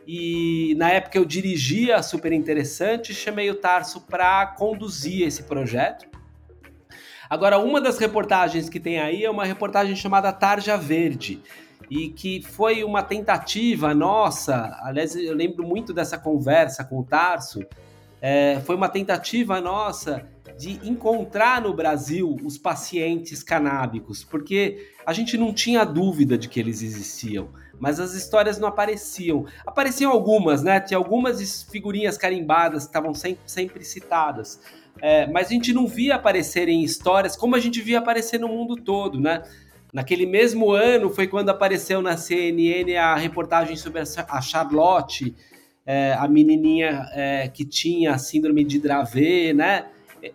[0.06, 6.06] E na época eu dirigia Super Interessante, chamei o Tarso para conduzir esse projeto.
[7.28, 11.42] Agora, uma das reportagens que tem aí é uma reportagem chamada Tarja Verde,
[11.90, 17.64] e que foi uma tentativa nossa, aliás, eu lembro muito dessa conversa com o Tarso,
[18.20, 25.36] é, foi uma tentativa nossa de encontrar no Brasil os pacientes canábicos, porque a gente
[25.36, 29.46] não tinha dúvida de que eles existiam, mas as histórias não apareciam.
[29.66, 30.80] Apareciam algumas, né?
[30.80, 34.60] Tinha algumas figurinhas carimbadas que estavam sempre, sempre citadas,
[35.02, 38.48] é, mas a gente não via aparecer em histórias como a gente via aparecer no
[38.48, 39.42] mundo todo, né?
[39.94, 45.32] Naquele mesmo ano foi quando apareceu na CNN a reportagem sobre a Charlotte,
[45.86, 49.86] é, a menininha é, que tinha síndrome de Dravet, né?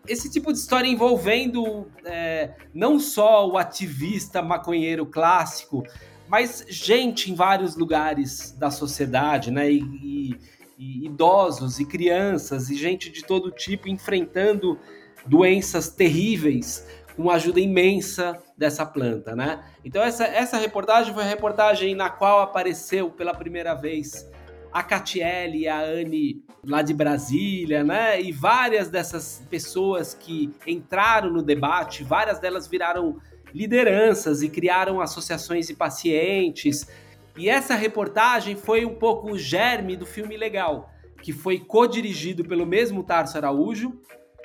[0.07, 5.83] Esse tipo de história envolvendo é, não só o ativista maconheiro clássico,
[6.29, 9.69] mas gente em vários lugares da sociedade, né?
[9.69, 10.39] E, e,
[10.77, 14.79] e idosos e crianças e gente de todo tipo enfrentando
[15.25, 16.87] doenças terríveis
[17.19, 19.61] com a ajuda imensa dessa planta, né?
[19.83, 24.25] Então essa, essa reportagem foi a reportagem na qual apareceu pela primeira vez
[24.71, 28.21] a Catiele e a Anne lá de Brasília, né?
[28.21, 33.17] E várias dessas pessoas que entraram no debate, várias delas viraram
[33.53, 36.87] lideranças e criaram associações de pacientes
[37.37, 40.89] e essa reportagem foi um pouco o germe do filme Legal,
[41.21, 43.99] que foi co-dirigido pelo mesmo Tarso Araújo,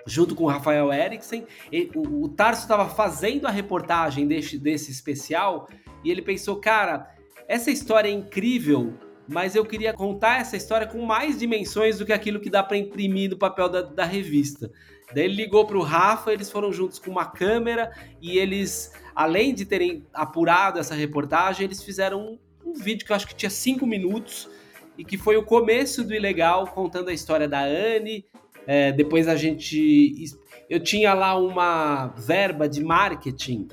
[0.07, 1.47] junto com o Rafael Eriksen.
[1.95, 5.69] o, o Tarso estava fazendo a reportagem desse, desse especial
[6.03, 7.15] e ele pensou, cara,
[7.49, 8.95] essa história é incrível,
[9.29, 12.77] mas eu queria contar essa história com mais dimensões do que aquilo que dá para
[12.77, 14.71] imprimir no papel da, da revista.
[15.15, 19.55] Daí ele ligou para o Rafa, eles foram juntos com uma câmera e eles, além
[19.55, 23.87] de terem apurado essa reportagem, eles fizeram um vídeo que eu acho que tinha cinco
[23.87, 24.49] minutos
[24.97, 28.25] e que foi o começo do Ilegal, contando a história da Anne.
[28.67, 30.25] É, depois a gente.
[30.69, 33.69] Eu tinha lá uma verba de marketing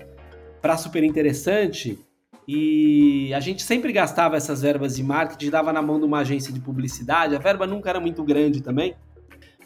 [0.62, 1.97] para super interessante
[2.47, 6.54] e a gente sempre gastava essas verbas de marketing, dava na mão de uma agência
[6.54, 7.36] de publicidade.
[7.36, 8.93] A verba nunca era muito grande também,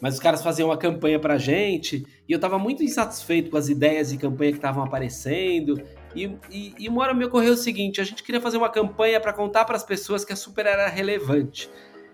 [0.00, 3.68] mas os caras faziam uma campanha pra gente e eu tava muito insatisfeito com as
[3.68, 5.82] ideias de campanha que estavam aparecendo.
[6.14, 9.20] E, e, e uma hora me ocorreu o seguinte: a gente queria fazer uma campanha
[9.20, 11.68] para contar para as pessoas que a super era relevante.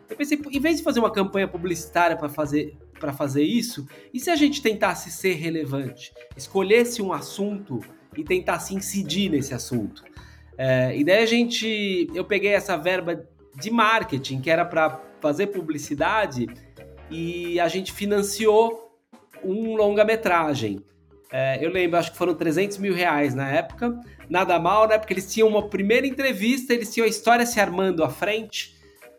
[0.08, 2.76] Eu pensei, em vez de fazer uma campanha publicitária para fazer,
[3.16, 6.12] fazer isso, e se a gente tentasse ser relevante?
[6.36, 7.80] Escolhesse um assunto
[8.16, 10.04] e tentasse incidir nesse assunto.
[10.56, 12.08] É, e daí a gente.
[12.14, 16.46] Eu peguei essa verba de marketing, que era para fazer publicidade,
[17.10, 18.96] e a gente financiou
[19.44, 20.80] um longa-metragem.
[21.30, 23.98] É, eu lembro, acho que foram 300 mil reais na época.
[24.28, 24.98] Nada mal, né?
[24.98, 28.71] Porque eles tinham uma primeira entrevista, eles tinham a história se armando à frente.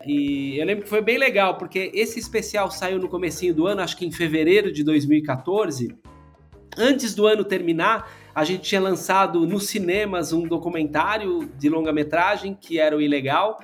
[0.06, 3.82] E eu lembro que foi bem legal, porque esse especial saiu no comecinho do ano,
[3.82, 5.96] acho que em fevereiro de 2014.
[6.78, 12.80] Antes do ano terminar, a gente tinha lançado nos cinemas um documentário de longa-metragem, que
[12.80, 13.60] era o Ilegal.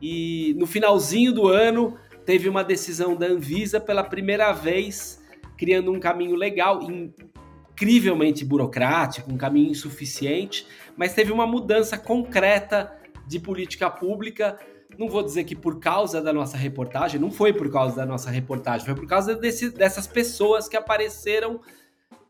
[0.00, 5.20] E no finalzinho do ano, teve uma decisão da Anvisa pela primeira vez,
[5.56, 12.92] criando um caminho legal, incrivelmente burocrático, um caminho insuficiente, mas teve uma mudança concreta
[13.26, 14.58] de política pública.
[15.00, 18.30] Não vou dizer que por causa da nossa reportagem, não foi por causa da nossa
[18.30, 21.62] reportagem, foi por causa desse, dessas pessoas que apareceram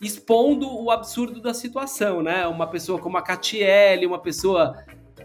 [0.00, 2.46] expondo o absurdo da situação, né?
[2.46, 4.84] Uma pessoa como a Catiele, uma pessoa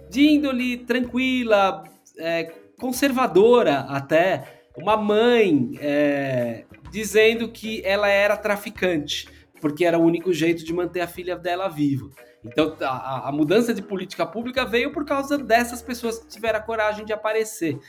[0.10, 1.84] de índole tranquila,
[2.18, 2.46] é,
[2.80, 9.28] conservadora até, uma mãe é, dizendo que ela era traficante
[9.62, 12.10] porque era o único jeito de manter a filha dela viva.
[12.46, 16.62] Então a, a mudança de política pública veio por causa dessas pessoas que tiveram a
[16.62, 17.80] coragem de aparecer.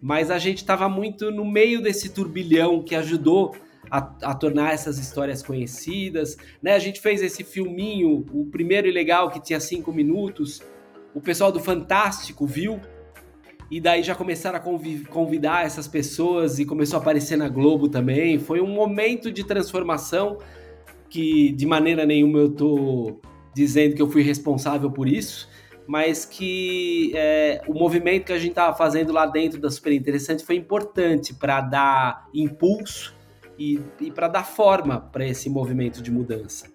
[0.00, 3.54] Mas a gente estava muito no meio desse turbilhão que ajudou
[3.90, 6.36] a, a, tornar essas histórias conhecidas.
[6.62, 6.74] Né?
[6.74, 10.62] A gente fez esse filminho, o primeiro ilegal que tinha cinco minutos.
[11.14, 12.80] O pessoal do Fantástico viu
[13.70, 18.38] e daí já começaram a convidar essas pessoas e começou a aparecer na Globo também.
[18.38, 20.38] Foi um momento de transformação
[21.08, 23.20] que de maneira nenhuma eu tô
[23.54, 25.48] dizendo que eu fui responsável por isso,
[25.86, 30.44] mas que é, o movimento que a gente estava fazendo lá dentro da Super Interessante
[30.44, 33.14] foi importante para dar impulso
[33.58, 36.70] e, e para dar forma para esse movimento de mudança.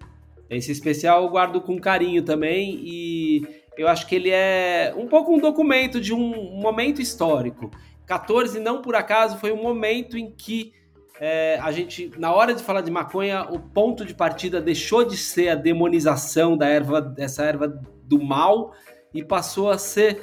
[0.48, 5.32] Esse especial eu guardo com carinho também e eu acho que ele é um pouco
[5.32, 7.70] um documento de um momento histórico.
[8.06, 10.72] 14, não por acaso, foi um momento em que
[11.20, 15.18] é, a gente, na hora de falar de maconha, o ponto de partida deixou de
[15.18, 17.68] ser a demonização da erva, dessa erva
[18.04, 18.72] do mal
[19.12, 20.18] e passou a ser,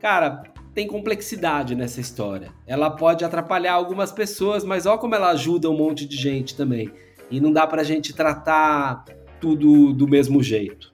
[0.00, 0.42] cara,
[0.74, 2.52] tem complexidade nessa história.
[2.66, 6.92] Ela pode atrapalhar algumas pessoas, mas olha como ela ajuda um monte de gente também.
[7.30, 9.04] E não dá pra gente tratar
[9.40, 10.92] tudo do mesmo jeito.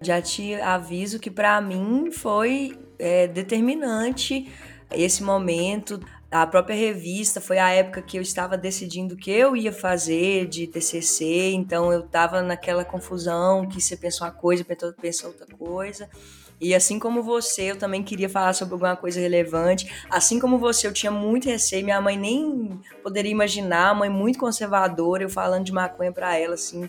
[0.00, 4.48] Já te aviso que para mim foi é, determinante
[4.92, 5.98] esse momento.
[6.32, 10.46] A própria revista foi a época que eu estava decidindo o que eu ia fazer
[10.46, 14.64] de TCC, então eu estava naquela confusão que você pensa uma coisa,
[14.98, 16.08] pensa outra coisa.
[16.58, 19.92] E assim como você, eu também queria falar sobre alguma coisa relevante.
[20.08, 21.84] Assim como você, eu tinha muito receio.
[21.84, 26.88] Minha mãe nem poderia imaginar, mãe muito conservadora, eu falando de maconha para ela, assim,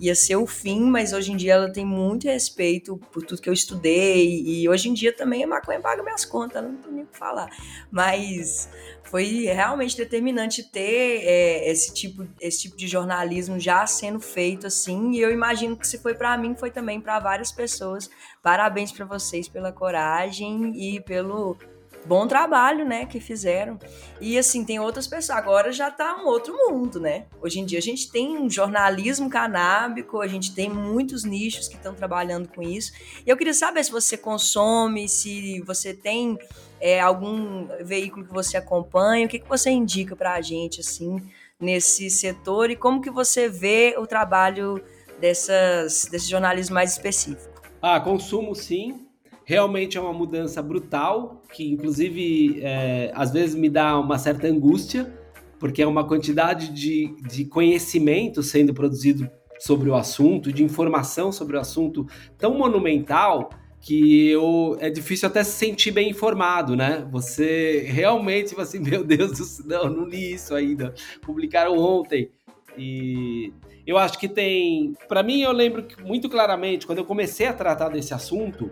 [0.00, 3.48] ia ser o fim, mas hoje em dia ela tem muito respeito por tudo que
[3.48, 4.42] eu estudei.
[4.44, 7.18] E hoje em dia também a maconha paga minhas contas, não tem nem o que
[7.18, 7.48] falar.
[7.90, 8.68] Mas
[9.04, 15.12] foi realmente determinante ter é, esse, tipo, esse tipo de jornalismo já sendo feito assim.
[15.12, 18.10] E eu imagino que se foi para mim, foi também para várias pessoas.
[18.42, 21.56] Parabéns para vocês pela coragem e pelo
[22.04, 23.78] bom trabalho, né, que fizeram.
[24.20, 25.38] E assim, tem outras pessoas.
[25.38, 27.26] Agora já tá um outro mundo, né?
[27.40, 31.76] Hoje em dia a gente tem um jornalismo canábico, a gente tem muitos nichos que
[31.76, 32.92] estão trabalhando com isso.
[33.24, 36.38] E eu queria saber se você consome, se você tem
[36.80, 41.22] é, algum veículo que você acompanha, o que, que você indica para a gente, assim,
[41.58, 44.82] nesse setor e como que você vê o trabalho
[45.20, 47.62] dessas, desse jornalismo mais específico?
[47.80, 49.06] Ah, consumo sim.
[49.44, 55.12] Realmente é uma mudança brutal, que inclusive é, às vezes me dá uma certa angústia,
[55.58, 61.56] porque é uma quantidade de, de conhecimento sendo produzido sobre o assunto, de informação sobre
[61.56, 63.50] o assunto tão monumental
[63.80, 67.06] que eu, é difícil até se sentir bem informado, né?
[67.10, 70.94] Você realmente, assim, meu Deus do céu, não, não li isso ainda.
[71.20, 72.30] Publicaram ontem.
[72.78, 73.52] E
[73.86, 74.94] eu acho que tem.
[75.08, 78.70] Para mim, eu lembro muito claramente, quando eu comecei a tratar desse assunto,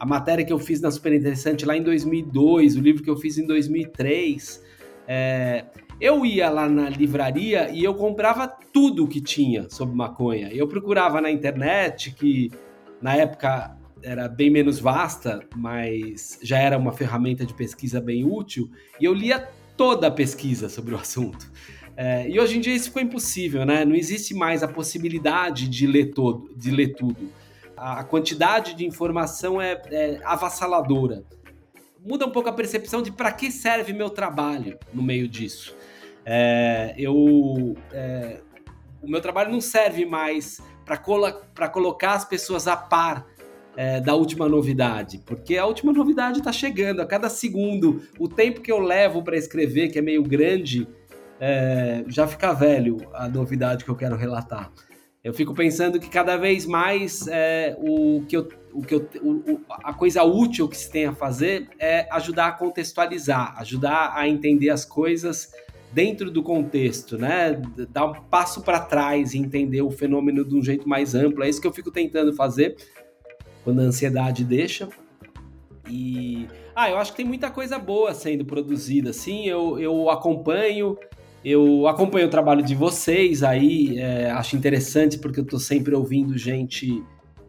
[0.00, 3.18] a matéria que eu fiz na Super Interessante lá em 2002, o livro que eu
[3.18, 4.64] fiz em 2003,
[5.06, 5.66] é,
[6.00, 10.48] eu ia lá na livraria e eu comprava tudo que tinha sobre maconha.
[10.54, 12.50] Eu procurava na internet, que
[13.02, 18.70] na época era bem menos vasta, mas já era uma ferramenta de pesquisa bem útil,
[18.98, 21.52] e eu lia toda a pesquisa sobre o assunto.
[21.94, 23.84] É, e hoje em dia isso ficou impossível, né?
[23.84, 27.30] Não existe mais a possibilidade de ler, todo, de ler tudo.
[27.82, 31.24] A quantidade de informação é, é avassaladora.
[31.98, 35.74] Muda um pouco a percepção de para que serve meu trabalho no meio disso.
[36.26, 38.42] É, eu, é,
[39.00, 41.32] o meu trabalho não serve mais para colo
[41.72, 43.26] colocar as pessoas a par
[43.74, 48.02] é, da última novidade, porque a última novidade está chegando a cada segundo.
[48.18, 50.86] O tempo que eu levo para escrever, que é meio grande,
[51.40, 54.70] é, já fica velho a novidade que eu quero relatar.
[55.22, 59.60] Eu fico pensando que cada vez mais é, o que eu, o que eu, o,
[59.68, 64.70] a coisa útil que se tem a fazer é ajudar a contextualizar, ajudar a entender
[64.70, 65.52] as coisas
[65.92, 67.60] dentro do contexto, né?
[67.90, 71.44] Dar um passo para trás e entender o fenômeno de um jeito mais amplo.
[71.44, 72.76] É isso que eu fico tentando fazer
[73.62, 74.88] quando a ansiedade deixa.
[75.86, 79.12] E ah, eu acho que tem muita coisa boa sendo produzida.
[79.12, 80.96] Sim, eu, eu acompanho,
[81.44, 86.36] eu acompanho o trabalho de vocês aí, é, acho interessante porque eu estou sempre ouvindo
[86.36, 87.02] gente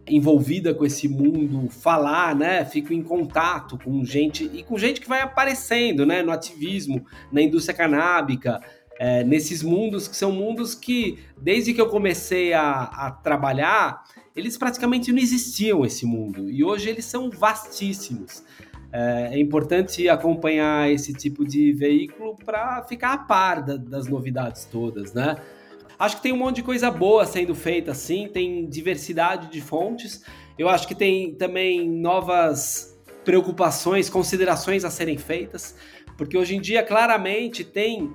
[0.08, 2.66] envolvida com esse mundo falar, né?
[2.66, 6.24] Fico em contato com gente e com gente que vai aparecendo, né?
[6.24, 8.60] No ativismo, na indústria canábica,
[9.00, 14.04] é, nesses mundos que são mundos que, desde que eu comecei a, a trabalhar,
[14.36, 18.44] eles praticamente não existiam esse mundo e hoje eles são vastíssimos.
[18.92, 24.66] É, é importante acompanhar esse tipo de veículo para ficar a par da, das novidades
[24.66, 25.38] todas, né?
[25.98, 30.24] Acho que tem um monte de coisa boa sendo feita assim, tem diversidade de fontes.
[30.58, 35.76] Eu acho que tem também novas preocupações, considerações a serem feitas,
[36.18, 38.12] porque hoje em dia claramente tem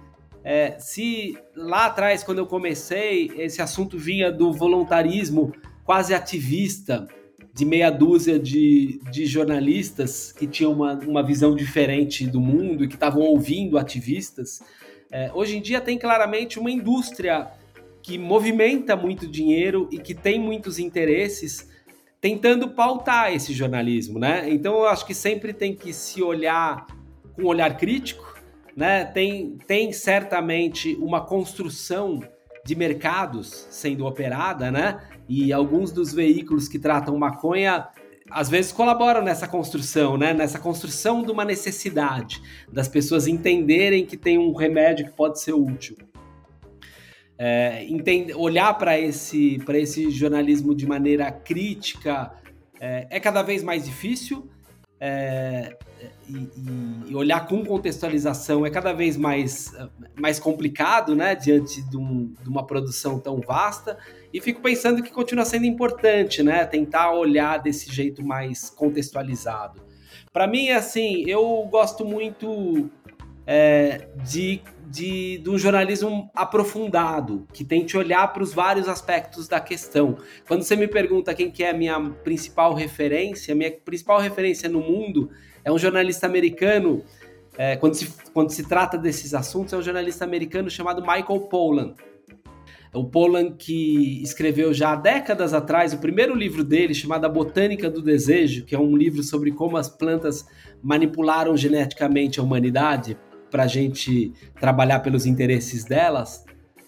[0.49, 5.53] É, se lá atrás, quando eu comecei, esse assunto vinha do voluntarismo
[5.85, 7.09] quase ativista
[7.57, 12.89] de meia dúzia de, de jornalistas que tinham uma, uma visão diferente do mundo e
[12.89, 14.63] que estavam ouvindo ativistas,
[15.11, 17.47] é, hoje em dia tem claramente uma indústria
[18.03, 21.67] que movimenta muito dinheiro e que tem muitos interesses
[22.21, 24.51] tentando pautar esse jornalismo, né?
[24.51, 26.87] Então eu acho que sempre tem que se olhar
[27.35, 28.39] com um olhar crítico,
[28.77, 29.07] né?
[29.07, 32.21] Tem, tem certamente uma construção
[32.67, 35.01] de mercados sendo operada, né?
[35.29, 37.89] E alguns dos veículos que tratam maconha
[38.31, 40.35] às vezes colaboram nessa construção, né?
[40.35, 45.53] Nessa construção de uma necessidade das pessoas entenderem que tem um remédio que pode ser
[45.53, 45.97] útil.
[47.39, 52.33] É, entender, olhar para esse, esse jornalismo de maneira crítica
[52.81, 54.49] é, é cada vez mais difícil.
[54.99, 55.77] É,
[56.27, 59.73] e, e, olhar com contextualização é cada vez mais,
[60.19, 63.99] mais complicado, né, diante de, um, de, uma produção tão vasta.
[64.37, 69.81] E fico pensando que continua sendo importante, né, tentar olhar desse jeito mais contextualizado.
[70.31, 72.91] Para mim, assim, eu gosto muito
[73.47, 74.61] é, de,
[74.91, 80.19] de, de, um jornalismo aprofundado, que tente olhar para os vários aspectos da questão.
[80.47, 84.81] Quando você me pergunta quem que é a minha principal referência, minha principal referência no
[84.81, 85.31] mundo
[85.65, 87.03] é um jornalista americano,
[87.57, 91.95] é, quando, se, quando se trata desses assuntos, é um jornalista americano chamado Michael Pollan.
[92.97, 97.91] O Pollan que escreveu já há décadas atrás o primeiro livro dele, chamado A Botânica
[97.91, 100.47] do Desejo, que é um livro sobre como as plantas
[100.83, 103.19] manipularam geneticamente a humanidade
[103.51, 106.45] para a gente trabalhar pelos interesses delas.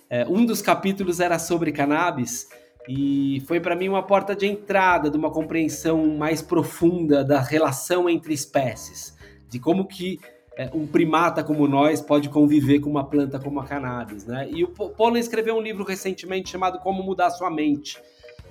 [0.09, 2.48] É, um dos capítulos era sobre cannabis
[2.88, 8.09] e foi para mim uma porta de entrada de uma compreensão mais profunda da relação
[8.09, 9.14] entre espécies,
[9.46, 10.38] de como que é,
[10.74, 14.48] um primata como nós pode conviver com uma planta como a cannabis, né?
[14.50, 17.98] E o Pollan escreveu um livro recentemente chamado Como Mudar Sua Mente,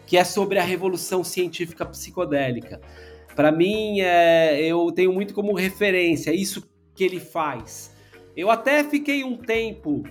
[0.05, 2.79] que é sobre a revolução científica psicodélica.
[3.35, 7.95] Para mim, é, eu tenho muito como referência isso que ele faz.
[8.35, 10.03] Eu até fiquei um tempo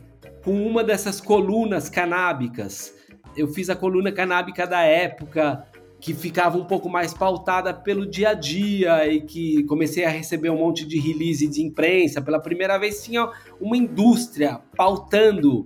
[0.45, 2.95] com uma dessas colunas canábicas
[3.37, 5.65] eu fiz a coluna canábica da época,
[6.01, 10.51] que ficava um pouco mais pautada pelo dia a dia e que comecei a receber
[10.51, 12.21] um monte de release de imprensa.
[12.21, 13.31] Pela primeira vez tinha
[13.61, 15.65] uma indústria pautando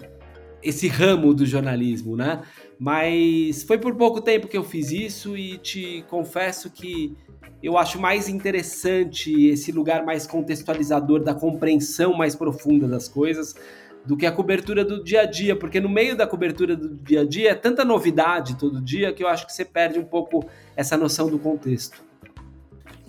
[0.62, 2.42] esse ramo do jornalismo, né?
[2.78, 7.16] Mas foi por pouco tempo que eu fiz isso e te confesso que
[7.62, 13.54] eu acho mais interessante esse lugar mais contextualizador da compreensão mais profunda das coisas
[14.04, 17.20] do que a cobertura do dia a dia, porque no meio da cobertura do dia
[17.20, 20.48] a dia é tanta novidade todo dia que eu acho que você perde um pouco
[20.76, 22.02] essa noção do contexto.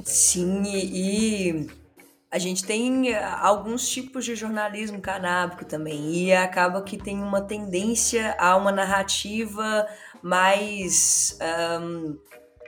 [0.04, 1.68] Sim, e
[2.30, 7.42] a gente tem eh, alguns tipos de jornalismo canábico também, e acaba que tem uma
[7.42, 9.86] tendência a uma narrativa
[10.22, 11.38] mais
[11.82, 12.18] um,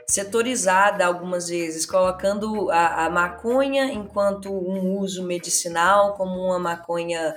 [0.06, 7.34] setorizada algumas vezes, colocando a, a maconha enquanto um uso medicinal, como uma maconha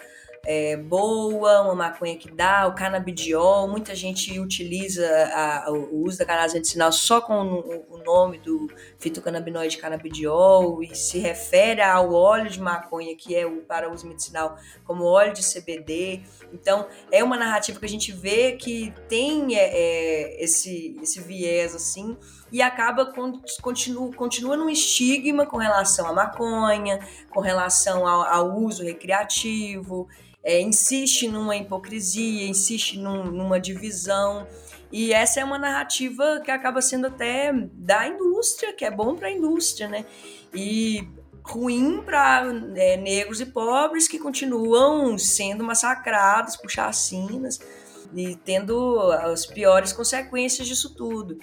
[0.50, 3.68] é, boa, uma maconha que dá, o canabidiol.
[3.68, 8.72] Muita gente utiliza a, o uso da cannabis medicinal só com o, o nome do
[8.98, 14.58] fitocannabinoide canabidiol e se refere ao óleo de maconha, que é o para uso medicinal,
[14.86, 16.22] como óleo de CBD.
[16.54, 21.76] Então, é uma narrativa que a gente vê que tem é, é, esse, esse viés
[21.76, 22.16] assim
[22.50, 23.12] e acaba
[23.62, 30.08] continua, continua num estigma com relação à maconha, com relação ao, ao uso recreativo
[30.48, 34.48] é, insiste numa hipocrisia, insiste num, numa divisão.
[34.90, 39.28] E essa é uma narrativa que acaba sendo até da indústria, que é bom para
[39.28, 40.06] a indústria, né?
[40.54, 41.06] E
[41.44, 42.46] ruim para
[42.78, 47.60] é, negros e pobres que continuam sendo massacrados por chacinas
[48.16, 51.38] e tendo as piores consequências disso tudo.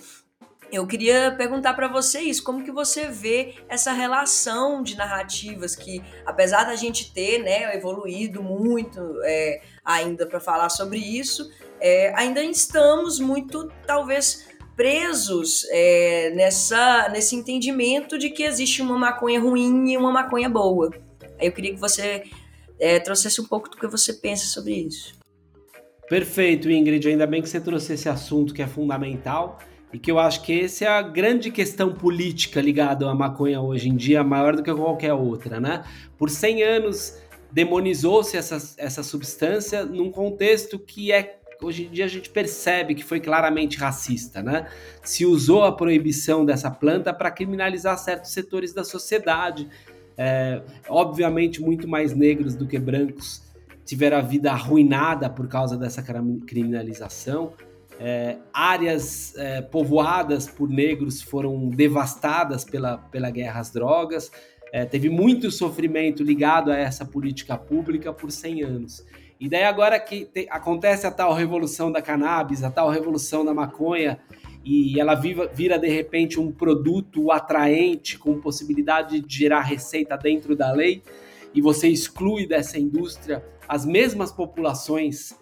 [0.74, 6.64] Eu queria perguntar para vocês como que você vê essa relação de narrativas que, apesar
[6.64, 11.48] da gente ter né, evoluído muito é, ainda para falar sobre isso,
[11.80, 19.40] é, ainda estamos muito, talvez, presos é, nessa, nesse entendimento de que existe uma maconha
[19.40, 20.90] ruim e uma maconha boa.
[21.40, 22.24] Eu queria que você
[22.80, 25.14] é, trouxesse um pouco do que você pensa sobre isso.
[26.08, 27.08] Perfeito, Ingrid.
[27.08, 29.58] Ainda bem que você trouxe esse assunto que é fundamental
[29.94, 33.88] e que eu acho que essa é a grande questão política ligada à maconha hoje
[33.88, 35.84] em dia, maior do que qualquer outra, né?
[36.18, 37.16] Por 100 anos
[37.52, 43.04] demonizou-se essa, essa substância num contexto que é hoje em dia a gente percebe que
[43.04, 44.66] foi claramente racista, né?
[45.00, 49.68] Se usou a proibição dessa planta para criminalizar certos setores da sociedade,
[50.18, 53.44] é, obviamente muito mais negros do que brancos,
[53.84, 57.52] tiveram a vida arruinada por causa dessa criminalização.
[58.00, 64.30] É, áreas é, povoadas por negros foram devastadas pela, pela guerra às drogas.
[64.72, 69.04] É, teve muito sofrimento ligado a essa política pública por 100 anos.
[69.38, 73.54] E daí agora que te, acontece a tal revolução da cannabis, a tal revolução da
[73.54, 74.18] maconha,
[74.64, 80.56] e ela viva, vira de repente um produto atraente com possibilidade de gerar receita dentro
[80.56, 81.02] da lei,
[81.52, 85.34] e você exclui dessa indústria as mesmas populações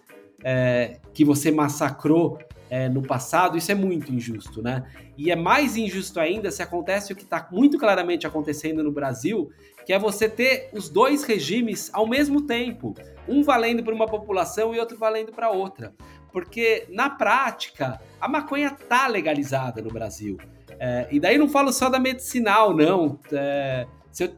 [0.44, 2.38] é, que você massacrou
[2.72, 4.84] é, no passado, isso é muito injusto, né?
[5.18, 9.50] E é mais injusto ainda se acontece o que está muito claramente acontecendo no Brasil,
[9.84, 12.94] que é você ter os dois regimes ao mesmo tempo,
[13.28, 15.94] um valendo para uma população e outro valendo para outra.
[16.32, 20.38] Porque, na prática, a maconha tá legalizada no Brasil.
[20.78, 23.20] É, e daí não falo só da medicinal, não.
[23.30, 24.34] É, se eu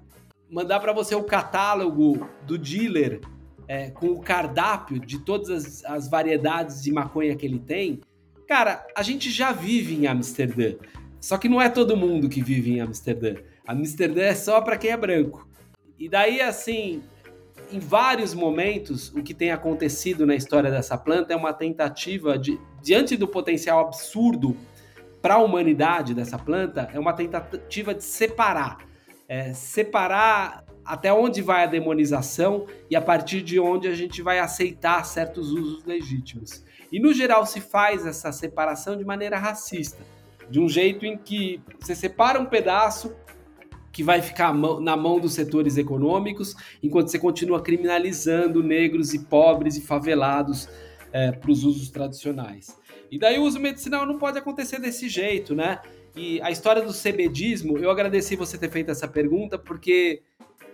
[0.51, 3.21] mandar para você o catálogo do dealer
[3.67, 8.01] é, com o cardápio de todas as, as, variedades de maconha que ele tem,
[8.47, 10.75] cara, a gente já vive em Amsterdã.
[11.21, 13.37] Só que não é todo mundo que vive em Amsterdã.
[13.67, 15.49] Amsterdã é só para quem é branco.
[15.99, 17.03] E daí, assim,
[17.73, 22.61] em vários momentos, o que tem acontecido na história dessa planta é uma tentativa de,
[22.83, 24.57] diante do potencial absurdo
[25.23, 28.79] para a humanidade dessa planta, é uma tentativa de separar.
[29.27, 34.39] É, separar até onde vai a demonização e a partir de onde a gente vai
[34.39, 36.65] aceitar certos usos legítimos.
[36.93, 40.05] E no geral se faz essa separação de maneira racista,
[40.49, 43.15] de um jeito em que você separa um pedaço
[43.91, 49.77] que vai ficar na mão dos setores econômicos, enquanto você continua criminalizando negros e pobres
[49.77, 50.69] e favelados
[51.13, 52.77] é, para os usos tradicionais.
[53.09, 55.79] E daí o uso medicinal não pode acontecer desse jeito, né?
[56.17, 60.23] E a história do CBDismo, eu agradeci você ter feito essa pergunta, porque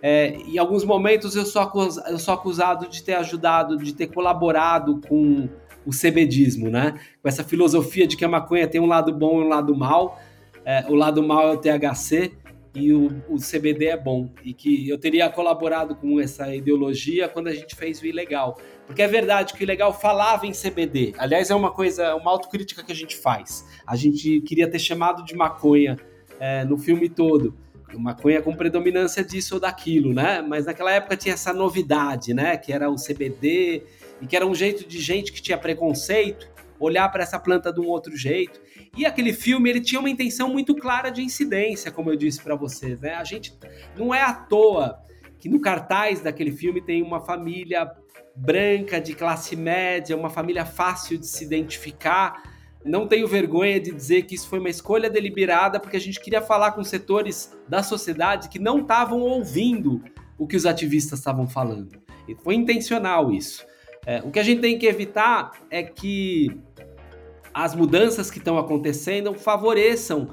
[0.01, 4.07] é, em alguns momentos eu sou, acusado, eu sou acusado de ter ajudado, de ter
[4.07, 5.47] colaborado com
[5.85, 6.99] o CBDismo, né?
[7.21, 10.19] Com essa filosofia de que a maconha tem um lado bom e um lado mal.
[10.65, 12.31] É, o lado mal é o THC
[12.73, 14.29] e o, o, CBD é bom.
[14.43, 18.59] E que eu teria colaborado com essa ideologia quando a gente fez o ilegal.
[18.87, 21.13] Porque é verdade que o ilegal falava em CBD.
[21.17, 23.65] Aliás, é uma coisa, uma autocrítica que a gente faz.
[23.85, 25.97] A gente queria ter chamado de maconha
[26.39, 27.55] é, no filme todo
[27.99, 30.41] maconha com predominância disso ou daquilo, né?
[30.41, 32.57] Mas naquela época tinha essa novidade, né?
[32.57, 33.83] Que era o CBD
[34.21, 37.79] e que era um jeito de gente que tinha preconceito olhar para essa planta de
[37.79, 38.59] um outro jeito.
[38.97, 42.55] E aquele filme ele tinha uma intenção muito clara de incidência, como eu disse para
[42.55, 43.13] vocês, né?
[43.13, 43.53] A gente
[43.95, 44.99] não é à toa
[45.39, 47.89] que no cartaz daquele filme tem uma família
[48.35, 52.50] branca de classe média, uma família fácil de se identificar
[52.83, 56.41] não tenho vergonha de dizer que isso foi uma escolha deliberada porque a gente queria
[56.41, 60.01] falar com setores da sociedade que não estavam ouvindo
[60.37, 62.01] o que os ativistas estavam falando.
[62.27, 63.65] E foi intencional isso.
[64.05, 66.59] É, o que a gente tem que evitar é que
[67.53, 70.29] as mudanças que estão acontecendo favoreçam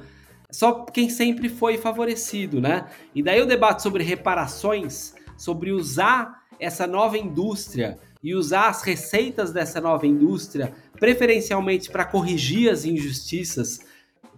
[0.51, 2.87] só quem sempre foi favorecido, né?
[3.15, 9.53] E daí o debate sobre reparações, sobre usar essa nova indústria e usar as receitas
[9.53, 13.81] dessa nova indústria preferencialmente para corrigir as injustiças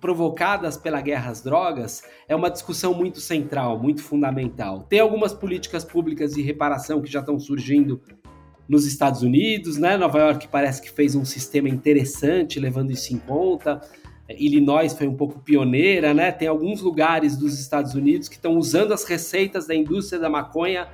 [0.01, 4.87] provocadas pela guerra às drogas, é uma discussão muito central, muito fundamental.
[4.89, 8.01] Tem algumas políticas públicas de reparação que já estão surgindo
[8.67, 9.97] nos Estados Unidos, né?
[9.97, 13.81] Nova York parece que fez um sistema interessante levando isso em conta.
[14.39, 16.31] Illinois foi um pouco pioneira, né?
[16.31, 20.89] Tem alguns lugares dos Estados Unidos que estão usando as receitas da indústria da maconha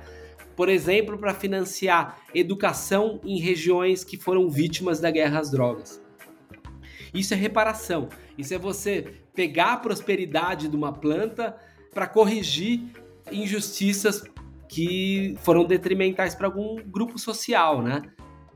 [0.57, 6.01] por exemplo, para financiar educação em regiões que foram vítimas da guerra às drogas.
[7.13, 8.09] Isso é reparação.
[8.35, 11.55] Isso é você pegar a prosperidade de uma planta
[11.93, 12.81] para corrigir
[13.31, 14.23] injustiças
[14.67, 18.01] que foram detrimentais para algum grupo social, né?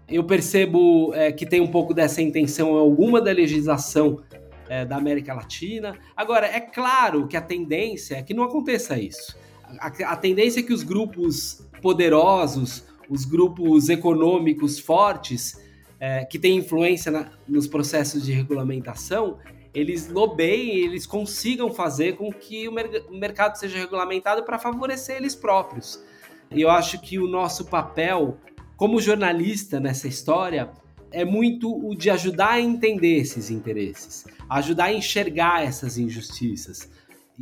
[0.10, 4.24] Eu percebo é, que tem um pouco dessa intenção em alguma da legislação
[4.68, 5.96] é, da América Latina.
[6.18, 9.40] Agora, é claro que a tendência é que não aconteça isso.
[9.80, 15.60] A, a tendência é que os grupos poderosos, os grupos econômicos fortes,
[16.00, 19.38] é, que têm influência na, nos processos de regulamentação,
[19.74, 25.18] eles lobeiem, eles consigam fazer com que o, mer o mercado seja regulamentado para favorecer
[25.18, 26.04] eles próprios.
[26.52, 28.38] E eu acho que o nosso papel
[28.76, 30.72] como jornalista nessa história
[31.12, 36.90] é muito o de ajudar a entender esses interesses, ajudar a enxergar essas injustiças.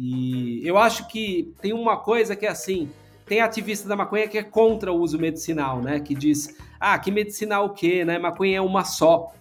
[0.02, 2.89] E eu acho que tem uma coisa que é assim,
[3.26, 6.00] tem ativista da maconha que é contra o uso medicinal, né?
[6.00, 8.18] Que diz, ah, que medicinal o quê, né?
[8.18, 9.34] Maconha é uma só.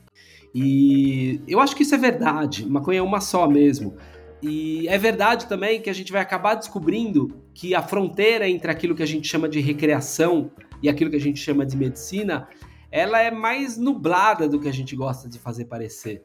[0.52, 3.96] E eu acho que isso é verdade, maconha é uma só mesmo.
[4.42, 8.96] E é verdade também que a gente vai acabar descobrindo que a fronteira entre aquilo
[8.96, 10.50] que a gente chama de recreação
[10.82, 12.48] e aquilo que a gente chama de medicina,
[12.90, 16.24] ela é mais nublada do que a gente gosta de fazer parecer.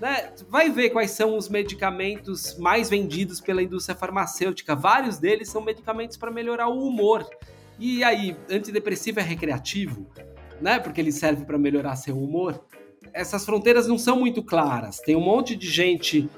[0.00, 0.32] Né?
[0.48, 4.74] Vai ver quais são os medicamentos mais vendidos pela indústria farmacêutica.
[4.74, 7.28] Vários deles são medicamentos para melhorar o humor.
[7.78, 10.06] E aí, antidepressivo é recreativo,
[10.60, 10.78] né?
[10.78, 12.64] Porque ele serve para melhorar seu humor.
[13.12, 15.00] Essas fronteiras não são muito claras.
[15.00, 16.28] Tem um monte de gente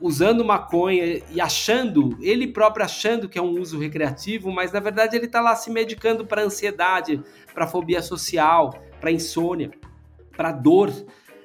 [0.00, 5.16] usando maconha e achando, ele próprio achando que é um uso recreativo, mas na verdade
[5.16, 7.22] ele está lá se medicando para ansiedade,
[7.54, 9.70] para fobia social, para insônia,
[10.36, 10.90] para dor,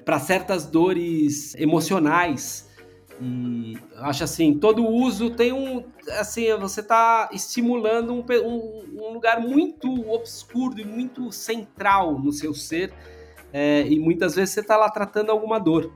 [0.07, 2.65] para certas dores emocionais.
[3.21, 5.83] E acho assim, todo uso tem um.
[6.17, 12.53] Assim, você está estimulando um, um, um, lugar muito obscuro e muito central no seu
[12.53, 12.93] ser.
[13.51, 15.91] É, e muitas vezes você está lá tratando alguma dor.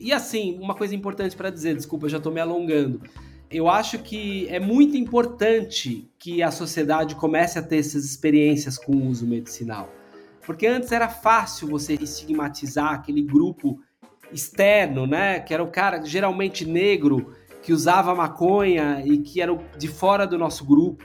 [0.00, 3.02] E assim, uma coisa importante para dizer, desculpa, eu já estou me alongando.
[3.50, 8.92] Eu acho que é muito importante que a sociedade comece a ter essas experiências com
[8.92, 9.99] o uso medicinal.
[10.50, 13.78] Porque antes era fácil você estigmatizar aquele grupo
[14.32, 15.38] externo, né?
[15.38, 17.32] Que era o cara geralmente negro
[17.62, 21.04] que usava maconha e que era de fora do nosso grupo.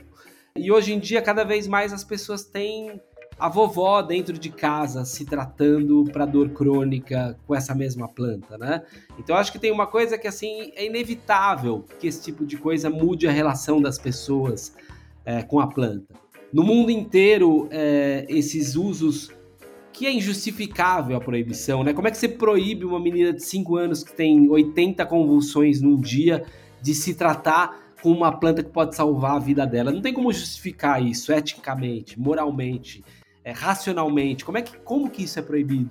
[0.56, 3.00] E hoje em dia, cada vez mais as pessoas têm
[3.38, 8.82] a vovó dentro de casa se tratando para dor crônica com essa mesma planta, né?
[9.16, 12.90] Então acho que tem uma coisa que assim é inevitável que esse tipo de coisa
[12.90, 14.74] mude a relação das pessoas
[15.24, 16.12] é, com a planta.
[16.52, 19.35] No mundo inteiro, é, esses usos
[19.96, 21.94] que é injustificável a proibição, né?
[21.94, 25.98] Como é que você proíbe uma menina de 5 anos que tem 80 convulsões num
[25.98, 26.44] dia
[26.82, 29.90] de se tratar com uma planta que pode salvar a vida dela?
[29.90, 33.02] Não tem como justificar isso eticamente, moralmente
[33.42, 34.44] é, racionalmente?
[34.44, 35.88] Como é que como que isso é proibido?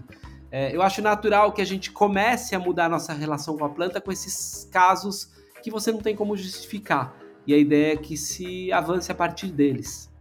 [0.51, 3.70] É, eu acho natural que a gente comece a mudar a nossa relação com a
[3.70, 5.32] planta com esses casos
[5.64, 7.18] que você não tem como justificar.
[7.47, 10.12] E a ideia é que se avance a partir deles.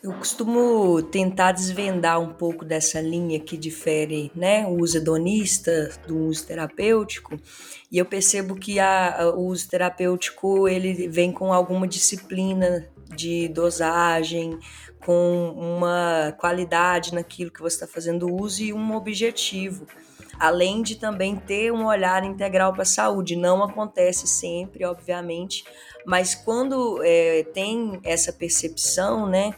[0.00, 6.16] Eu costumo tentar desvendar um pouco dessa linha que difere né, o uso hedonista do
[6.16, 7.36] uso terapêutico,
[7.90, 14.56] e eu percebo que a, o uso terapêutico ele vem com alguma disciplina de dosagem,
[15.04, 19.84] com uma qualidade naquilo que você está fazendo uso e um objetivo.
[20.38, 23.34] Além de também ter um olhar integral para a saúde.
[23.34, 25.64] Não acontece sempre, obviamente,
[26.06, 29.52] mas quando é, tem essa percepção, né,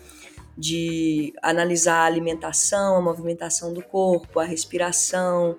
[0.60, 5.56] de analisar a alimentação, a movimentação do corpo, a respiração,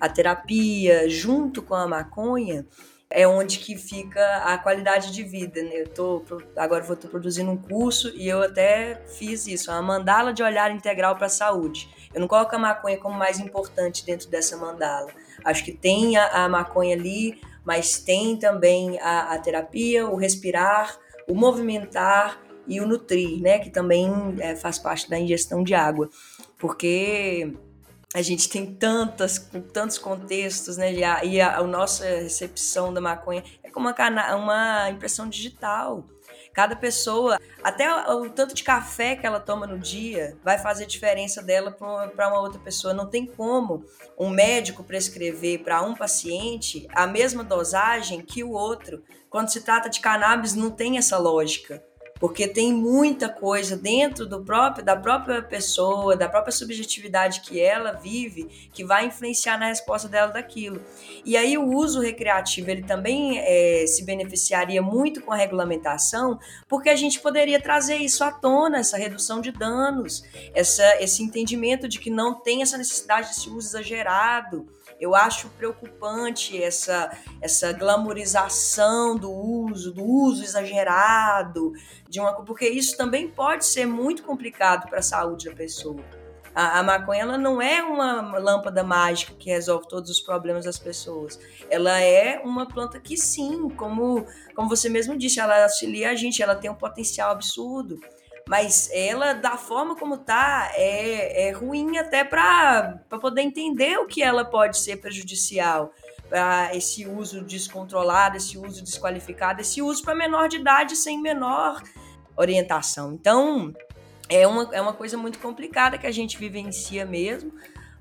[0.00, 2.66] a terapia, junto com a maconha,
[3.08, 5.62] é onde que fica a qualidade de vida.
[5.62, 5.82] Né?
[5.82, 6.24] Eu tô
[6.56, 10.70] agora vou tô produzindo um curso e eu até fiz isso, uma mandala de olhar
[10.70, 11.88] integral para a saúde.
[12.12, 15.10] Eu não coloco a maconha como mais importante dentro dessa mandala.
[15.44, 20.98] Acho que tem a, a maconha ali, mas tem também a, a terapia, o respirar,
[21.28, 23.58] o movimentar e o nutrir, né?
[23.58, 26.08] Que também é, faz parte da ingestão de água,
[26.58, 27.52] porque
[28.12, 29.38] a gente tem tantas,
[29.72, 30.92] tantos contextos, né?
[30.92, 36.04] E a, e a, a nossa recepção da maconha é como uma, uma impressão digital.
[36.52, 40.86] Cada pessoa, até o, o, tanto de café que ela toma no dia, vai fazer
[40.86, 42.92] diferença dela para uma, outra pessoa.
[42.92, 43.84] Não tem como
[44.18, 49.04] um médico prescrever para um paciente a mesma dosagem que o outro.
[49.28, 51.80] Quando se trata de cannabis, não tem essa lógica
[52.20, 57.92] porque tem muita coisa dentro do próprio da própria pessoa, da própria subjetividade que ela
[57.92, 60.84] vive, que vai influenciar na resposta dela daquilo.
[61.24, 66.90] E aí o uso recreativo ele também é, se beneficiaria muito com a regulamentação, porque
[66.90, 70.22] a gente poderia trazer isso à tona, essa redução de danos,
[70.54, 74.66] essa, esse entendimento de que não tem essa necessidade desse uso exagerado
[75.00, 81.72] eu acho preocupante essa, essa glamorização do uso, do uso exagerado,
[82.08, 86.04] de uma porque isso também pode ser muito complicado para a saúde da pessoa.
[86.54, 90.78] A, a maconha ela não é uma lâmpada mágica que resolve todos os problemas das
[90.78, 91.40] pessoas.
[91.70, 96.42] Ela é uma planta que sim, como, como você mesmo disse, ela auxilia a gente,
[96.42, 97.98] ela tem um potencial absurdo
[98.50, 104.24] mas ela, da forma como tá, é, é ruim até para poder entender o que
[104.24, 105.92] ela pode ser prejudicial.
[106.28, 111.80] para esse uso descontrolado, esse uso desqualificado, esse uso para menor de idade sem menor
[112.36, 113.12] orientação.
[113.12, 113.72] Então,
[114.28, 117.52] é uma, é uma coisa muito complicada que a gente vivencia mesmo,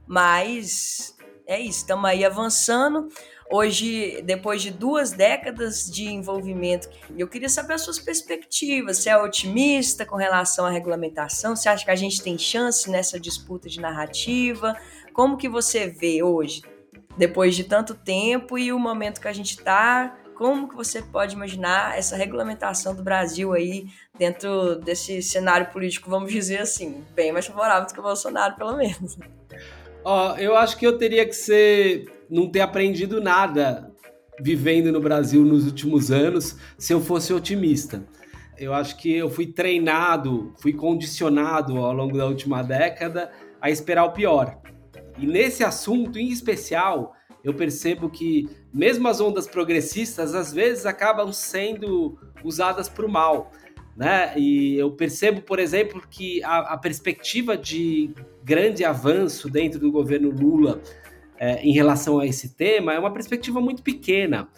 [0.07, 3.07] mas é isso, estamos aí avançando.
[3.51, 6.87] Hoje, depois de duas décadas de envolvimento,
[7.17, 8.97] eu queria saber as suas perspectivas.
[8.97, 11.55] Você é otimista com relação à regulamentação?
[11.55, 14.77] Você acha que a gente tem chance nessa disputa de narrativa?
[15.13, 16.61] Como que você vê hoje,
[17.17, 20.15] depois de tanto tempo e o momento que a gente está?
[20.39, 23.87] como que você pode imaginar essa regulamentação do Brasil aí
[24.17, 28.77] dentro desse cenário político, vamos dizer assim, bem mais favorável do que o Bolsonaro, pelo
[28.77, 29.17] menos.
[30.01, 33.91] Ó, eu acho que eu teria que ser não ter aprendido nada
[34.41, 38.05] vivendo no Brasil nos últimos anos se eu fosse otimista.
[38.57, 44.05] Eu acho que eu fui treinado, fui condicionado ao longo da última década a esperar
[44.05, 44.59] o pior.
[45.17, 47.13] E nesse assunto em especial,
[47.43, 53.51] eu percebo que mesmo as ondas progressistas às vezes acabam sendo usadas para o mal.
[53.95, 54.33] Né?
[54.37, 58.11] E eu percebo, por exemplo, que a, a perspectiva de
[58.43, 60.81] grande avanço dentro do governo Lula
[61.39, 64.49] é, em relação a esse tema é uma perspectiva muito pequena,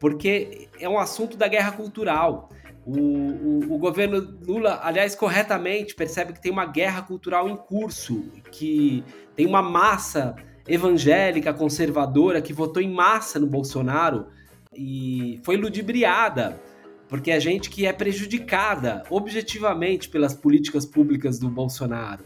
[0.00, 2.48] porque é um assunto da guerra cultural.
[2.86, 8.30] O, o, o, governo Lula, aliás, corretamente percebe que tem uma guerra cultural em curso,
[8.50, 9.04] que
[9.36, 10.34] tem uma massa
[10.66, 14.26] evangélica conservadora que votou em massa no Bolsonaro
[14.74, 16.60] e foi ludibriada
[17.08, 22.24] porque é gente que é prejudicada objetivamente pelas políticas públicas do Bolsonaro,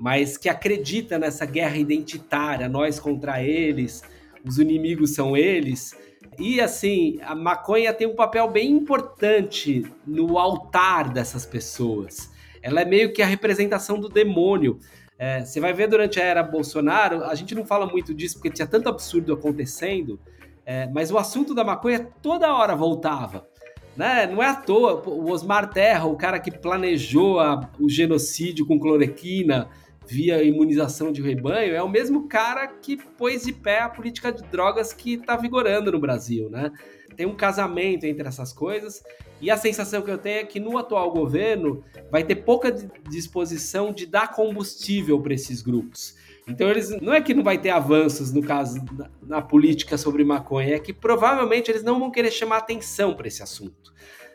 [0.00, 4.02] mas que acredita nessa guerra identitária, nós contra eles,
[4.42, 5.94] os inimigos são eles.
[6.38, 12.30] E assim, a maconha tem um papel bem importante no altar dessas pessoas.
[12.62, 14.78] Ela é meio que a representação do demônio.
[15.18, 18.48] É, você vai ver durante a era Bolsonaro, a gente não fala muito disso porque
[18.48, 20.18] tinha tanto absurdo acontecendo,
[20.64, 23.46] é, mas o assunto da maconha toda hora voltava.
[23.94, 24.26] Né?
[24.26, 28.80] Não é à toa, o Osmar Terra, o cara que planejou a, o genocídio com
[28.80, 29.68] cloroquina
[30.10, 34.42] via imunização de rebanho, é o mesmo cara que pôs de pé a política de
[34.42, 36.72] drogas que está vigorando no Brasil, né?
[37.16, 39.02] Tem um casamento entre essas coisas
[39.40, 42.72] e a sensação que eu tenho é que no atual governo vai ter pouca
[43.08, 46.16] disposição de dar combustível para esses grupos.
[46.48, 50.24] Então eles não é que não vai ter avanços no caso na, na política sobre
[50.24, 53.94] maconha, é que provavelmente eles não vão querer chamar atenção para esse assunto.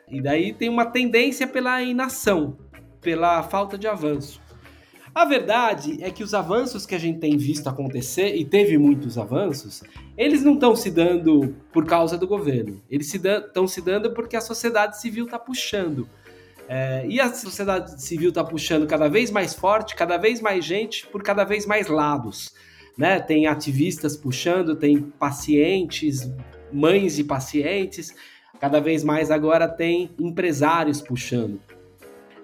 [0.09, 2.57] E daí tem uma tendência pela inação,
[3.01, 4.44] pela falta de avanço.
[5.15, 9.17] A verdade é que os avanços que a gente tem visto acontecer, e teve muitos
[9.17, 9.81] avanços,
[10.17, 12.83] eles não estão se dando por causa do governo.
[12.91, 16.05] Eles estão se, se dando porque a sociedade civil está puxando.
[16.67, 21.07] É, e a sociedade civil está puxando cada vez mais forte, cada vez mais gente,
[21.07, 22.53] por cada vez mais lados.
[22.97, 23.17] Né?
[23.21, 26.29] Tem ativistas puxando, tem pacientes,
[26.73, 28.13] mães de pacientes,
[28.59, 31.61] cada vez mais agora tem empresários puxando.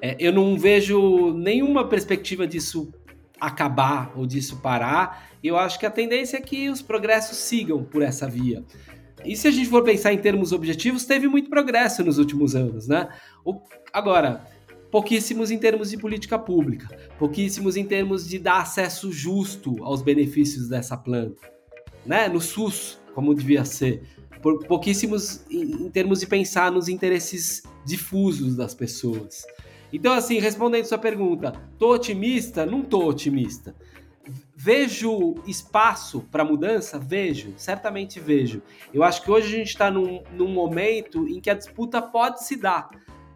[0.01, 2.91] É, eu não vejo nenhuma perspectiva disso
[3.39, 5.29] acabar ou disso parar.
[5.43, 8.63] Eu acho que a tendência é que os progressos sigam por essa via.
[9.23, 12.87] E se a gente for pensar em termos objetivos, teve muito progresso nos últimos anos,
[12.87, 13.09] né?
[13.45, 13.61] O,
[13.93, 14.43] agora,
[14.89, 16.87] pouquíssimos em termos de política pública,
[17.19, 21.41] pouquíssimos em termos de dar acesso justo aos benefícios dessa planta,
[22.03, 22.27] né?
[22.27, 24.01] No SUS, como devia ser.
[24.41, 29.45] Pouquíssimos em, em termos de pensar nos interesses difusos das pessoas.
[29.91, 32.65] Então, assim, respondendo sua pergunta, tô otimista?
[32.65, 33.75] Não tô otimista.
[34.55, 36.99] Vejo espaço para mudança?
[36.99, 38.61] Vejo, certamente vejo.
[38.93, 42.43] Eu acho que hoje a gente está num, num, momento em que a disputa pode
[42.43, 42.89] se dar.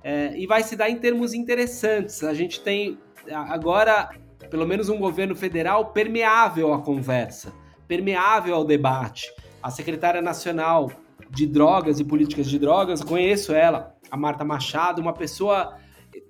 [0.04, 2.24] É, e vai se dar em termos interessantes.
[2.24, 3.00] A gente tem
[3.32, 4.10] agora,
[4.52, 7.52] pelo menos, um governo federal permeável à conversa,
[7.88, 9.34] permeável ao debate.
[9.64, 10.92] A secretária nacional
[11.32, 15.76] de drogas e políticas de drogas, conheço ela, a Marta Machado, uma pessoa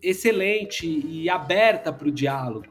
[0.02, 2.68] excelente e aberta para o diálogo.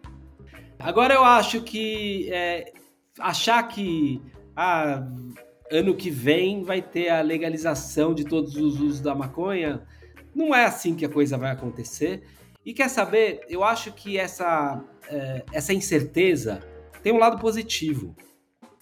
[0.78, 2.72] Agora eu acho que é,
[3.18, 4.20] achar que
[4.56, 5.06] ah,
[5.70, 9.82] ano que vem vai ter a legalização de todos os usos da maconha,
[10.34, 12.22] não é assim que a coisa vai acontecer.
[12.64, 13.40] E quer saber?
[13.48, 16.62] Eu acho que essa, é, essa incerteza
[17.02, 18.14] tem um lado positivo.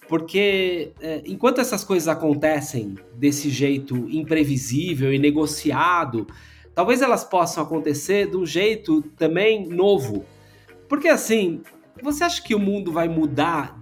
[0.07, 6.27] Porque é, enquanto essas coisas acontecem desse jeito imprevisível e negociado,
[6.75, 10.25] talvez elas possam acontecer de um jeito também novo.
[10.87, 11.61] Porque assim,
[12.01, 13.79] você acha que o mundo vai mudar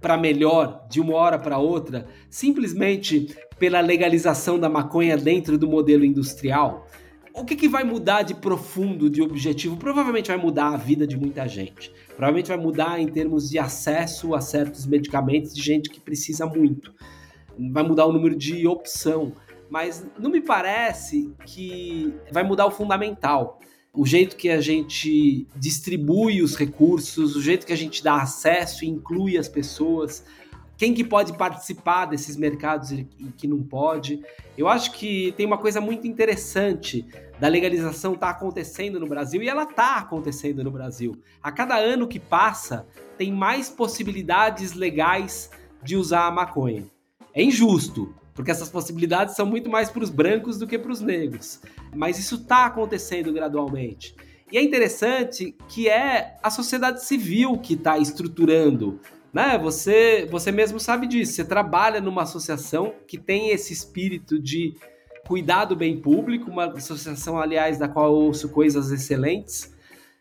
[0.00, 6.04] para melhor de uma hora para outra simplesmente pela legalização da maconha dentro do modelo
[6.04, 6.86] industrial?
[7.34, 9.76] O que, que vai mudar de profundo, de objetivo?
[9.76, 11.92] Provavelmente vai mudar a vida de muita gente.
[12.08, 16.92] Provavelmente vai mudar em termos de acesso a certos medicamentos de gente que precisa muito.
[17.70, 19.32] Vai mudar o número de opção
[19.70, 23.60] mas não me parece que vai mudar o fundamental.
[23.92, 28.84] O jeito que a gente distribui os recursos, o jeito que a gente dá acesso
[28.84, 30.24] e inclui as pessoas,
[30.78, 33.04] quem que pode participar desses mercados e
[33.36, 34.22] que não pode.
[34.56, 37.04] Eu acho que tem uma coisa muito interessante
[37.40, 41.16] da legalização tá acontecendo no Brasil e ela tá acontecendo no Brasil.
[41.42, 45.50] A cada ano que passa, tem mais possibilidades legais
[45.82, 46.84] de usar a maconha.
[47.34, 51.00] É injusto, porque essas possibilidades são muito mais para os brancos do que para os
[51.00, 51.60] negros.
[51.92, 54.14] Mas isso está acontecendo gradualmente.
[54.52, 59.00] E é interessante que é a sociedade civil que está estruturando.
[59.32, 59.58] Né?
[59.58, 61.32] Você, você mesmo sabe disso.
[61.32, 64.76] Você trabalha numa associação que tem esse espírito de
[65.26, 69.74] cuidar do bem público, uma associação, aliás, da qual eu ouço coisas excelentes,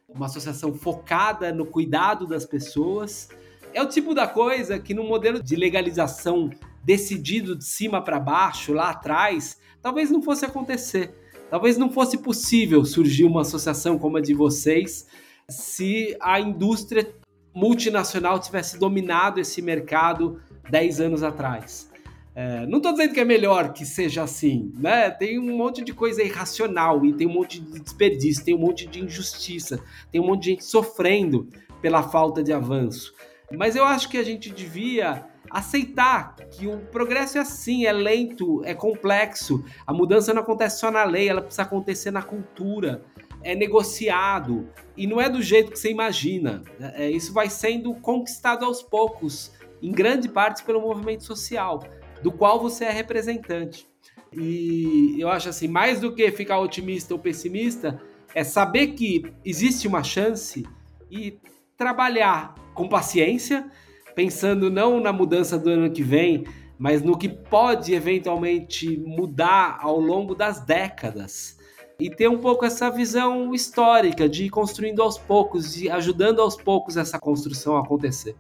[0.09, 3.29] uma associação focada no cuidado das pessoas.
[3.75, 6.49] É o tipo da coisa que no modelo de legalização
[6.87, 11.13] decidido de cima para baixo, lá atrás, talvez não fosse acontecer.
[11.49, 15.05] Talvez não fosse possível surgir uma associação como a de vocês
[15.49, 17.13] se a indústria
[17.53, 21.91] multinacional tivesse dominado esse mercado 10 anos atrás.
[22.33, 25.09] É, não estou dizendo que é melhor que seja assim, né?
[25.09, 28.87] Tem um monte de coisa irracional e tem um monte de desperdício, tem um monte
[28.87, 29.77] de injustiça,
[30.09, 31.49] tem um monte de gente sofrendo
[31.81, 33.13] pela falta de avanço.
[33.51, 38.63] Mas eu acho que a gente devia aceitar que o progresso é assim, é lento,
[38.65, 39.63] é complexo.
[39.85, 43.03] A mudança não acontece só na lei, ela precisa acontecer na cultura.
[43.43, 46.63] É negociado e não é do jeito que você imagina.
[46.79, 51.83] É, isso vai sendo conquistado aos poucos, em grande parte pelo movimento social,
[52.21, 53.87] do qual você é representante.
[54.33, 58.01] E eu acho assim, mais do que ficar otimista ou pessimista,
[58.33, 60.65] é saber que existe uma chance
[61.09, 61.39] e
[61.77, 63.69] trabalhar com paciência
[64.17, 69.99] pensando não na mudança do ano que vem, mas no que pode eventualmente mudar ao
[69.99, 71.55] longo das décadas.
[71.99, 76.57] E ter um pouco essa visão histórica de ir construindo aos poucos, de ajudando aos
[76.57, 78.35] poucos essa construção a acontecer.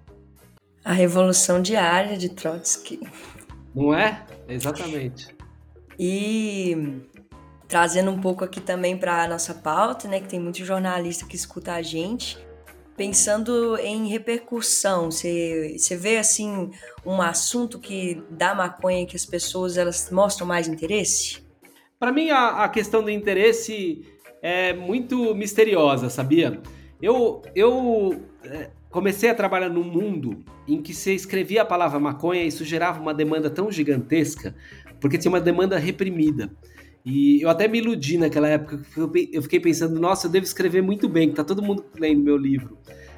[0.83, 2.99] A revolução diária de Trotsky.
[3.75, 4.25] Não é?
[4.49, 5.27] Exatamente.
[5.99, 7.03] E
[7.67, 11.35] trazendo um pouco aqui também para a nossa pauta, né, que tem muito jornalista que
[11.35, 12.46] escuta a gente,
[12.97, 16.71] Pensando em repercussão, você, você vê assim
[17.05, 21.43] um assunto que dá maconha que as pessoas elas mostram mais interesse?
[21.99, 24.03] Para mim a, a questão do interesse
[24.41, 26.59] é muito misteriosa, sabia?
[26.99, 32.41] Eu, eu é, comecei a trabalhar num mundo em que você escrevia a palavra maconha
[32.41, 34.55] e isso gerava uma demanda tão gigantesca,
[34.99, 36.51] porque tinha uma demanda reprimida.
[37.05, 38.81] E eu até me iludi naquela época,
[39.31, 42.37] eu fiquei pensando, nossa, eu devo escrever muito bem, que tá todo mundo lendo meu
[42.37, 42.77] livro.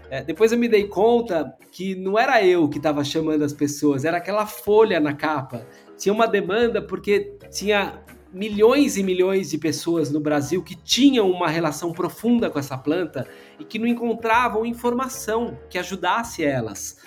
[0.09, 4.05] É, depois eu me dei conta que não era eu que estava chamando as pessoas,
[4.05, 5.65] era aquela folha na capa.
[5.97, 11.47] Tinha uma demanda porque tinha milhões e milhões de pessoas no Brasil que tinham uma
[11.47, 13.27] relação profunda com essa planta
[13.59, 16.97] e que não encontravam informação que ajudasse elas.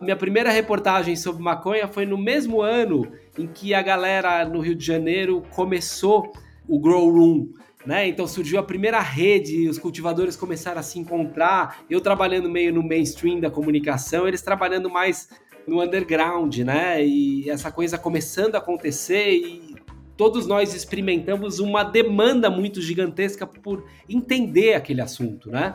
[0.00, 4.76] Minha primeira reportagem sobre maconha foi no mesmo ano em que a galera no Rio
[4.76, 6.32] de Janeiro começou
[6.68, 7.48] o Grow Room.
[7.84, 8.06] Né?
[8.06, 11.80] Então surgiu a primeira rede, os cultivadores começaram a se encontrar.
[11.90, 15.28] Eu trabalhando meio no mainstream da comunicação, eles trabalhando mais
[15.66, 17.04] no underground, né?
[17.04, 19.76] E essa coisa começando a acontecer e
[20.16, 25.74] todos nós experimentamos uma demanda muito gigantesca por entender aquele assunto, né?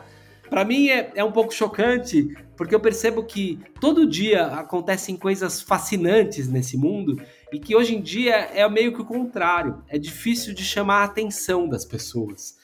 [0.50, 5.60] Para mim é, é um pouco chocante, porque eu percebo que todo dia acontecem coisas
[5.60, 7.20] fascinantes nesse mundo
[7.52, 9.82] e que hoje em dia é meio que o contrário.
[9.88, 12.56] É difícil de chamar a atenção das pessoas.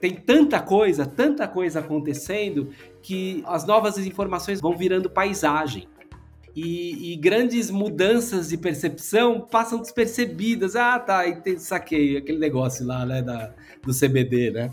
[0.00, 2.70] Tem tanta coisa, tanta coisa acontecendo
[3.02, 5.88] que as novas informações vão virando paisagem.
[6.54, 10.74] E, e, grandes mudanças de percepção passam despercebidas.
[10.74, 11.22] Ah, tá,
[11.58, 14.72] saquei aquele negócio lá, né, da, do CBD, né?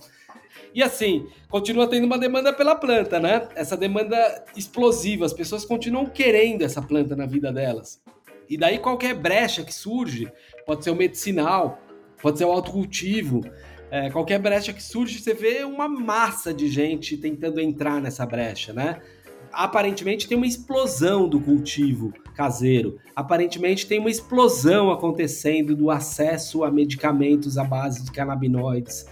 [0.74, 3.48] E assim, continua tendo uma demanda pela planta, né?
[3.56, 8.02] Essa demanda explosiva, as pessoas continuam querendo essa planta na vida delas.
[8.50, 10.32] E daí qualquer brecha que surge,
[10.66, 11.80] pode ser o medicinal,
[12.22, 13.42] pode ser o autocultivo,
[13.94, 18.74] é, qualquer brecha que surge, você vê uma massa de gente tentando entrar nessa brecha,
[18.74, 19.00] né?
[19.52, 22.98] Aparentemente tem uma explosão do cultivo caseiro.
[23.16, 29.06] Aparentemente tem uma explosão acontecendo do acesso a medicamentos à base de canabinoides.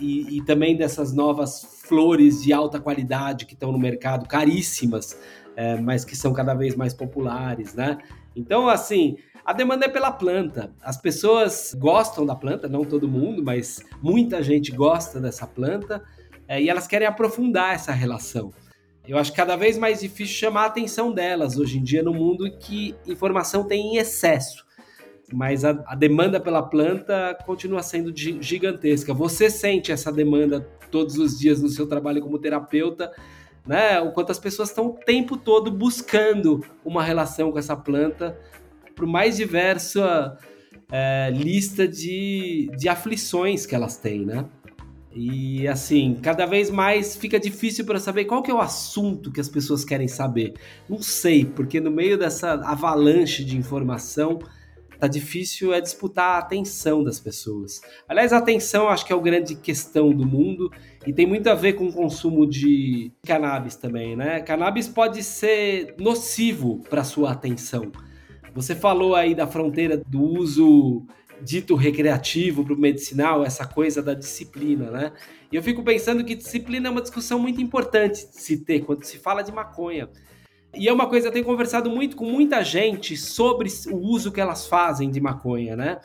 [0.00, 5.16] E, e, também dessas novas flores de alta qualidade que estão no mercado, caríssimas,
[5.56, 7.98] é, mas que são cada vez mais populares, né?
[8.34, 10.72] Então, assim, a demanda é pela planta.
[10.82, 16.02] As pessoas gostam da planta, não todo mundo, mas muita gente gosta dessa planta
[16.48, 18.52] é, e elas querem aprofundar essa relação.
[19.06, 22.50] Eu acho cada vez mais difícil chamar a atenção delas hoje em dia no mundo
[22.58, 24.64] que informação tem em excesso.
[25.32, 29.14] Mas a, a demanda pela planta continua sendo gigantesca.
[29.14, 30.60] Você sente essa demanda
[30.90, 33.10] todos os dias no seu trabalho como terapeuta
[33.66, 34.00] né?
[34.00, 38.38] O quanto as pessoas estão o tempo todo buscando uma relação com essa planta,
[38.94, 40.36] por mais diversa
[40.92, 44.44] é, lista de, de aflições que elas têm, né?
[45.16, 49.40] E assim, cada vez mais fica difícil para saber qual que é o assunto que
[49.40, 50.54] as pessoas querem saber.
[50.88, 54.40] Não sei, porque no meio dessa avalanche de informação,
[55.04, 57.80] tá difícil é disputar a atenção das pessoas.
[58.08, 60.70] Aliás, a atenção acho que é a grande questão do mundo
[61.06, 64.40] e tem muito a ver com o consumo de cannabis também, né?
[64.40, 67.92] Cannabis pode ser nocivo para sua atenção.
[68.54, 71.04] Você falou aí da fronteira do uso
[71.42, 75.12] dito recreativo para o medicinal, essa coisa da disciplina, né?
[75.52, 79.04] E eu fico pensando que disciplina é uma discussão muito importante de se ter quando
[79.04, 80.08] se fala de maconha.
[80.76, 84.40] E é uma coisa, eu tenho conversado muito com muita gente sobre o uso que
[84.40, 86.00] elas fazem de maconha, né?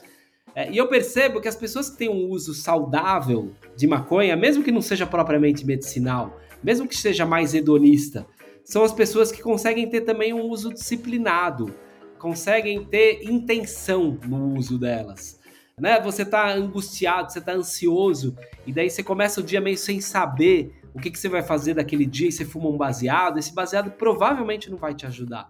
[0.55, 4.63] É, e eu percebo que as pessoas que têm um uso saudável de maconha, mesmo
[4.63, 8.25] que não seja propriamente medicinal, mesmo que seja mais hedonista,
[8.63, 11.73] são as pessoas que conseguem ter também um uso disciplinado,
[12.17, 15.39] conseguem ter intenção no uso delas.
[15.79, 15.99] Né?
[16.01, 18.35] Você está angustiado, você está ansioso,
[18.67, 21.73] e daí você começa o dia meio sem saber o que, que você vai fazer
[21.73, 23.37] daquele dia e você fuma um baseado.
[23.37, 25.49] Esse baseado provavelmente não vai te ajudar.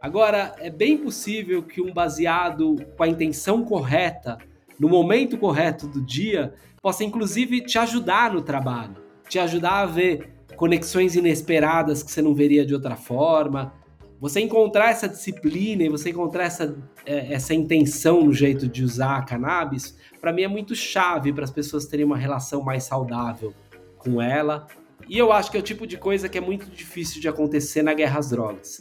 [0.00, 4.38] Agora, é bem possível que um baseado com a intenção correta,
[4.78, 8.96] no momento correto do dia, possa inclusive te ajudar no trabalho,
[9.28, 13.72] te ajudar a ver conexões inesperadas que você não veria de outra forma,
[14.20, 19.18] você encontrar essa disciplina e você encontrar essa, é, essa intenção no jeito de usar
[19.18, 23.52] a cannabis, para mim é muito chave para as pessoas terem uma relação mais saudável
[23.98, 24.66] com ela.
[25.08, 27.82] E eu acho que é o tipo de coisa que é muito difícil de acontecer
[27.82, 28.80] na guerra às drogas.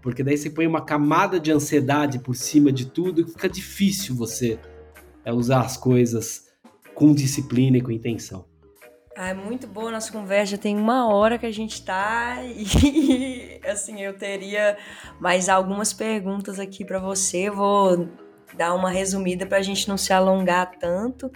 [0.00, 4.14] Porque daí você põe uma camada de ansiedade por cima de tudo e fica difícil
[4.14, 4.58] você
[5.24, 6.48] é, usar as coisas
[6.94, 8.44] com disciplina e com intenção.
[9.16, 13.60] Ah, é muito boa a nossa conversa, tem uma hora que a gente tá e
[13.64, 14.76] assim, eu teria
[15.20, 17.50] mais algumas perguntas aqui para você.
[17.50, 18.08] vou
[18.56, 21.30] dar uma resumida para a gente não se alongar tanto,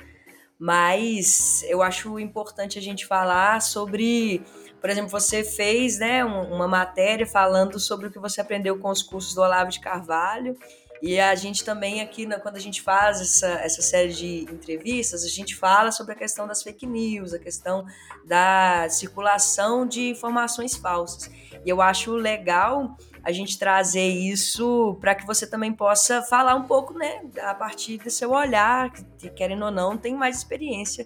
[0.58, 4.42] mas eu acho importante a gente falar sobre,
[4.80, 9.02] por exemplo, você fez, né, uma matéria falando sobre o que você aprendeu com os
[9.02, 10.56] cursos do Olavo de Carvalho
[11.02, 15.24] e a gente também aqui, né, quando a gente faz essa, essa série de entrevistas,
[15.24, 17.84] a gente fala sobre a questão das fake news, a questão
[18.24, 21.30] da circulação de informações falsas.
[21.64, 22.96] E eu acho legal
[23.26, 27.98] a gente trazer isso para que você também possa falar um pouco, né, a partir
[27.98, 31.04] do seu olhar, que querendo ou não, tem mais experiência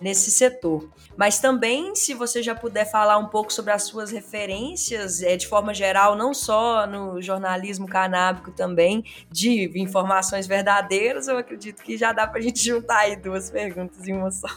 [0.00, 0.90] nesse setor.
[1.16, 5.46] Mas também, se você já puder falar um pouco sobre as suas referências, é, de
[5.46, 12.12] forma geral, não só no jornalismo canábico também, de informações verdadeiras, eu acredito que já
[12.12, 14.48] dá para a gente juntar aí duas perguntas em uma só.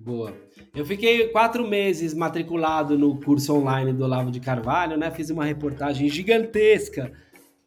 [0.00, 0.34] Boa.
[0.74, 5.10] Eu fiquei quatro meses matriculado no curso online do Olavo de Carvalho, né?
[5.10, 7.12] Fiz uma reportagem gigantesca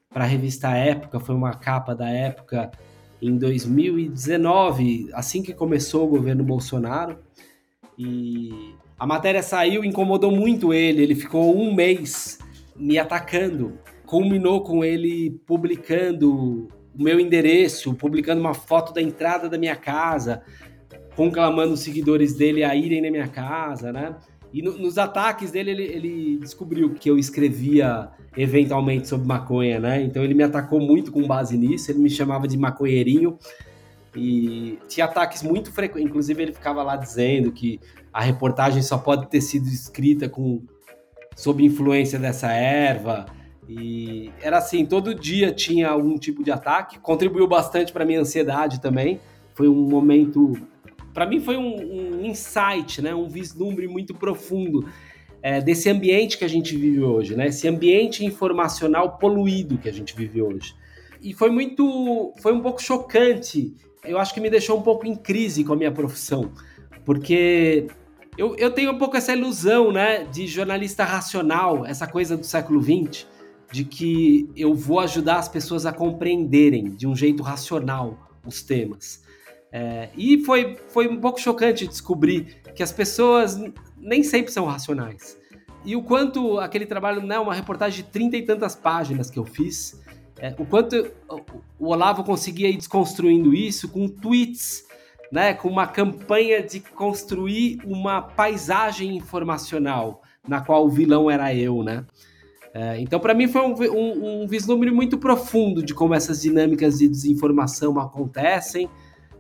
[0.10, 2.72] para a revista Época, foi uma capa da Época
[3.22, 7.20] em 2019, assim que começou o governo Bolsonaro.
[7.96, 11.04] E a matéria saiu, incomodou muito ele.
[11.04, 12.40] Ele ficou um mês
[12.76, 13.78] me atacando.
[14.08, 16.68] Culminou com ele publicando
[16.98, 20.42] o meu endereço, publicando uma foto da entrada da minha casa,
[21.16, 24.16] conclamando os seguidores dele a irem na minha casa, né?
[24.54, 30.02] E no, nos ataques dele, ele, ele, descobriu que eu escrevia eventualmente sobre maconha, né?
[30.04, 33.38] Então ele me atacou muito com base nisso, ele me chamava de maconheirinho.
[34.16, 37.80] E tinha ataques muito frequentes, inclusive ele ficava lá dizendo que
[38.14, 40.62] a reportagem só pode ter sido escrita com
[41.36, 43.26] sob influência dessa erva.
[43.68, 48.80] E era assim, todo dia tinha algum tipo de ataque, contribuiu bastante para minha ansiedade
[48.80, 49.20] também.
[49.56, 50.54] Foi um momento
[51.14, 54.90] para mim foi um, um, insight, né, um vislumbre muito profundo
[55.42, 59.94] é, desse ambiente que a gente vive hoje, né, esse ambiente informacional poluído que a
[59.94, 60.76] gente vive hoje.
[61.22, 63.74] E foi muito, foi um pouco chocante.
[64.04, 66.52] Eu acho que me deixou um pouco em crise com a minha profissão,
[67.06, 67.88] porque
[68.38, 72.82] eu, eu tenho um pouco essa ilusão, né, de jornalista racional, essa coisa do século
[72.82, 73.28] XX,
[73.72, 79.23] de que eu vou ajudar as pessoas a compreenderem de um jeito racional os temas.
[79.76, 83.60] É, e foi, foi um pouco chocante descobrir que as pessoas
[83.98, 85.36] nem sempre são racionais.
[85.84, 89.40] E o quanto aquele trabalho não é uma reportagem de trinta e tantas páginas que
[89.40, 90.00] eu fiz,
[90.38, 91.12] é, o quanto
[91.80, 94.86] o Olavo conseguia ir desconstruindo isso com tweets,
[95.32, 101.82] né, com uma campanha de construir uma paisagem informacional na qual o vilão era eu,
[101.82, 102.06] né?
[102.76, 107.00] É, então, para mim, foi um, um, um vislumbre muito profundo de como essas dinâmicas
[107.00, 108.88] de desinformação acontecem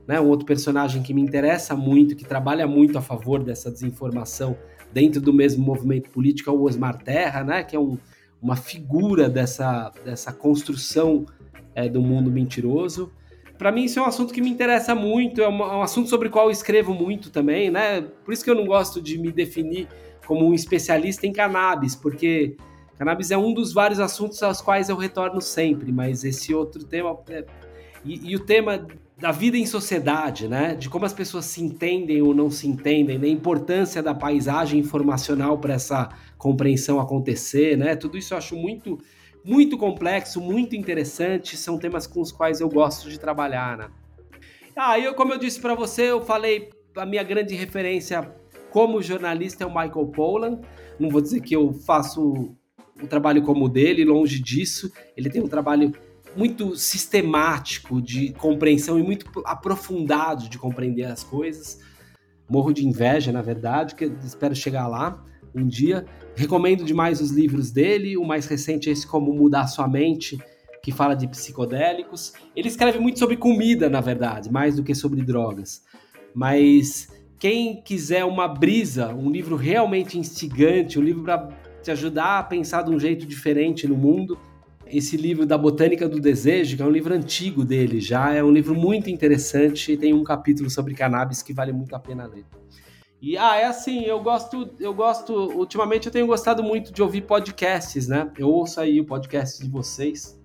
[0.07, 0.19] né?
[0.19, 4.57] Um outro personagem que me interessa muito, que trabalha muito a favor dessa desinformação
[4.91, 7.63] dentro do mesmo movimento político é o Osmar Terra, né?
[7.63, 7.97] Que é um,
[8.41, 11.25] uma figura dessa, dessa construção
[11.73, 13.11] é, do mundo mentiroso.
[13.57, 16.09] Para mim, isso é um assunto que me interessa muito, é, um, é um assunto
[16.09, 18.01] sobre o qual eu escrevo muito também, né?
[18.01, 19.87] Por isso que eu não gosto de me definir
[20.25, 22.55] como um especialista em cannabis, porque
[22.97, 27.17] cannabis é um dos vários assuntos aos quais eu retorno sempre, mas esse outro tema
[27.29, 27.45] é,
[28.05, 28.85] e, e o tema
[29.17, 30.75] da vida em sociedade, né?
[30.75, 35.57] De como as pessoas se entendem ou não se entendem, da importância da paisagem informacional
[35.57, 37.95] para essa compreensão acontecer, né?
[37.95, 38.99] Tudo isso eu acho muito,
[39.43, 41.55] muito complexo, muito interessante.
[41.55, 43.89] São temas com os quais eu gosto de trabalhar, né?
[44.75, 48.31] Ah, eu, como eu disse para você, eu falei a minha grande referência
[48.71, 50.59] como jornalista é o Michael Pollan.
[50.99, 52.55] Não vou dizer que eu faço
[53.01, 54.91] o trabalho como o dele, longe disso.
[55.15, 55.93] Ele tem um trabalho
[56.35, 61.79] muito sistemático de compreensão e muito aprofundado de compreender as coisas.
[62.49, 65.23] Morro de inveja, na verdade, que espero chegar lá
[65.55, 66.05] um dia.
[66.35, 68.17] Recomendo demais os livros dele.
[68.17, 70.39] O mais recente é esse Como Mudar Sua Mente,
[70.81, 72.33] que fala de psicodélicos.
[72.55, 75.83] Ele escreve muito sobre comida, na verdade, mais do que sobre drogas.
[76.33, 77.07] Mas
[77.39, 81.49] quem quiser uma brisa, um livro realmente instigante, um livro para
[81.81, 84.37] te ajudar a pensar de um jeito diferente no mundo,
[84.93, 88.51] esse livro da Botânica do Desejo, que é um livro antigo dele já, é um
[88.51, 92.45] livro muito interessante e tem um capítulo sobre cannabis que vale muito a pena ler.
[93.19, 97.21] E ah, é assim, eu gosto, eu gosto, ultimamente eu tenho gostado muito de ouvir
[97.21, 98.29] podcasts, né?
[98.37, 100.39] Eu ouço aí o podcast de vocês.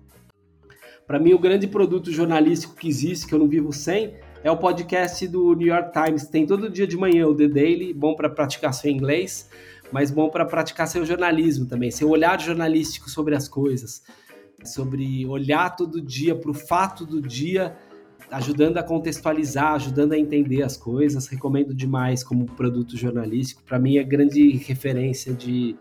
[1.05, 4.57] Para mim o grande produto jornalístico que existe, que eu não vivo sem, é o
[4.57, 6.27] podcast do New York Times.
[6.27, 9.47] Tem todo dia de manhã o The Daily, bom para praticar seu inglês,
[9.91, 14.01] mas bom para praticar seu jornalismo também, seu olhar jornalístico sobre as coisas
[14.63, 17.75] sobre olhar todo dia para o fato do dia,
[18.31, 21.27] ajudando a contextualizar, ajudando a entender as coisas.
[21.27, 23.63] Recomendo demais como produto jornalístico.
[23.63, 25.75] Para mim é grande referência de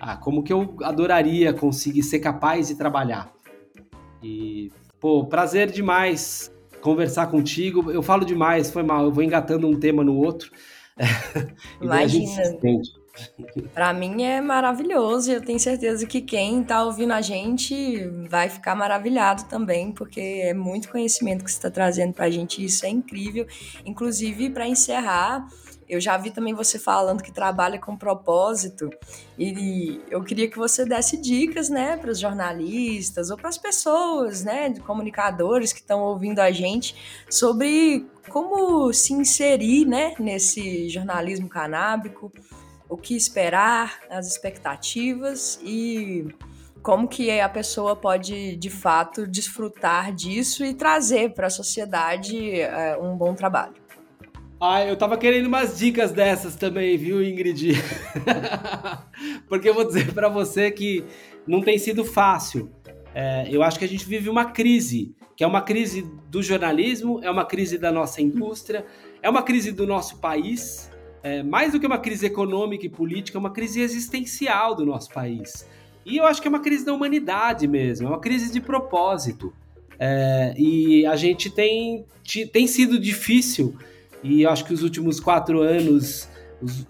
[0.00, 3.32] ah, como que eu adoraria conseguir ser capaz de trabalhar.
[4.22, 4.70] E,
[5.00, 7.90] pô, prazer demais conversar contigo.
[7.90, 10.50] Eu falo demais, foi mal, eu vou engatando um tema no outro.
[11.80, 12.42] Imagina.
[13.74, 18.48] Para mim é maravilhoso e eu tenho certeza que quem está ouvindo a gente vai
[18.48, 22.86] ficar maravilhado também, porque é muito conhecimento que você está trazendo para a gente isso
[22.86, 23.46] é incrível.
[23.84, 25.46] Inclusive, para encerrar,
[25.88, 28.88] eu já vi também você falando que trabalha com propósito
[29.38, 34.42] e eu queria que você desse dicas, né, para os jornalistas ou para as pessoas,
[34.42, 36.96] né, de comunicadores que estão ouvindo a gente
[37.28, 42.32] sobre como se inserir, né, nesse jornalismo canábico
[42.92, 46.26] o que esperar, as expectativas e
[46.82, 52.98] como que a pessoa pode de fato desfrutar disso e trazer para a sociedade é,
[52.98, 53.72] um bom trabalho.
[54.60, 57.72] Ah, eu tava querendo umas dicas dessas também, viu, Ingrid?
[59.48, 61.02] Porque eu vou dizer para você que
[61.46, 62.70] não tem sido fácil.
[63.14, 67.20] É, eu acho que a gente vive uma crise, que é uma crise do jornalismo,
[67.24, 68.84] é uma crise da nossa indústria,
[69.22, 70.91] é uma crise do nosso país,
[71.22, 75.10] é, mais do que uma crise econômica e política, é uma crise existencial do nosso
[75.10, 75.68] país.
[76.04, 79.52] E eu acho que é uma crise da humanidade mesmo, é uma crise de propósito.
[79.98, 82.04] É, e a gente tem,
[82.52, 83.76] tem sido difícil,
[84.22, 86.28] e eu acho que os últimos quatro anos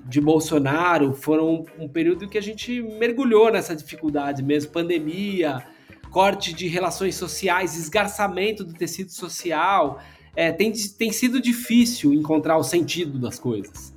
[0.07, 5.63] de Bolsonaro foram um período que a gente mergulhou nessa dificuldade mesmo pandemia,
[6.11, 9.99] corte de relações sociais, esgarçamento do tecido social.
[10.35, 13.92] É, tem, tem sido difícil encontrar o sentido das coisas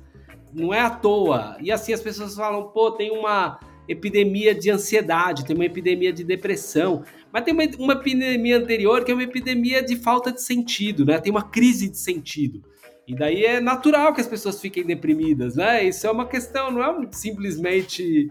[0.56, 1.56] não é à toa.
[1.60, 6.24] E assim as pessoas falam, pô, tem uma epidemia de ansiedade, tem uma epidemia de
[6.24, 11.04] depressão, mas tem uma, uma epidemia anterior que é uma epidemia de falta de sentido,
[11.04, 11.18] né?
[11.18, 12.64] Tem uma crise de sentido.
[13.06, 15.84] E daí é natural que as pessoas fiquem deprimidas, né?
[15.84, 18.28] Isso é uma questão, não é simplesmente.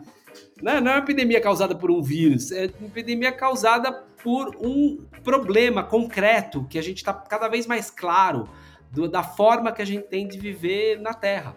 [0.61, 0.81] Né?
[0.81, 3.91] Não é uma epidemia causada por um vírus, é uma epidemia causada
[4.21, 8.49] por um problema concreto que a gente está cada vez mais claro
[8.91, 11.55] do, da forma que a gente tem de viver na Terra.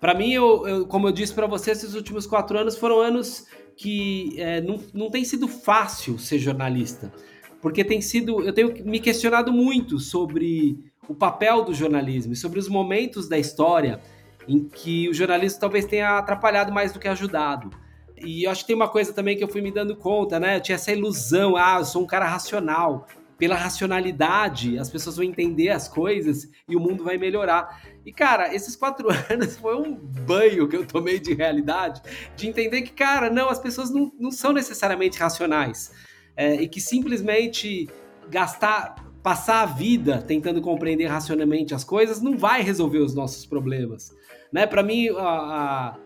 [0.00, 3.46] Para mim, eu, eu, como eu disse para você, esses últimos quatro anos foram anos
[3.76, 7.12] que é, não, não tem sido fácil ser jornalista,
[7.60, 10.78] porque tem sido, eu tenho me questionado muito sobre
[11.08, 14.00] o papel do jornalismo e sobre os momentos da história
[14.48, 17.70] em que o jornalismo talvez tenha atrapalhado mais do que ajudado.
[18.16, 20.56] E eu acho que tem uma coisa também que eu fui me dando conta, né?
[20.56, 23.06] Eu tinha essa ilusão, ah, eu sou um cara racional
[23.38, 27.82] pela racionalidade, as pessoas vão entender as coisas e o mundo vai melhorar.
[28.04, 32.00] E, cara, esses quatro anos foi um banho que eu tomei de realidade,
[32.34, 35.92] de entender que, cara, não, as pessoas não, não são necessariamente racionais.
[36.36, 37.88] É, e que simplesmente
[38.28, 44.14] gastar, passar a vida tentando compreender racionalmente as coisas não vai resolver os nossos problemas.
[44.52, 44.66] Né?
[44.66, 45.96] Para mim, a, a,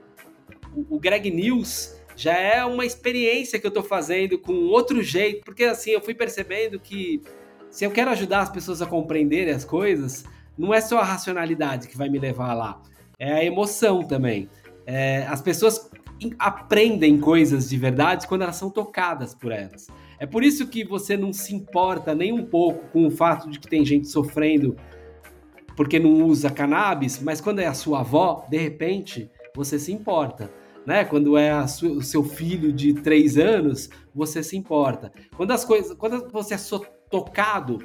[0.88, 5.64] o Greg News já é uma experiência que eu estou fazendo com outro jeito, porque
[5.64, 7.22] assim, eu fui percebendo que
[7.70, 10.26] se eu quero ajudar as pessoas a compreenderem as coisas,
[10.56, 12.82] não é só a racionalidade que vai me levar lá,
[13.18, 14.50] é a emoção também.
[14.84, 15.90] É, as pessoas
[16.38, 19.86] aprendem coisas de verdade quando elas são tocadas por elas.
[20.18, 23.58] É por isso que você não se importa nem um pouco com o fato de
[23.58, 24.76] que tem gente sofrendo
[25.74, 30.59] porque não usa cannabis, mas quando é a sua avó, de repente, você se importa.
[30.86, 31.04] Né?
[31.04, 35.12] Quando é o seu filho de três anos, você se importa.
[35.36, 36.58] Quando as coisas, quando você é
[37.10, 37.78] tocado,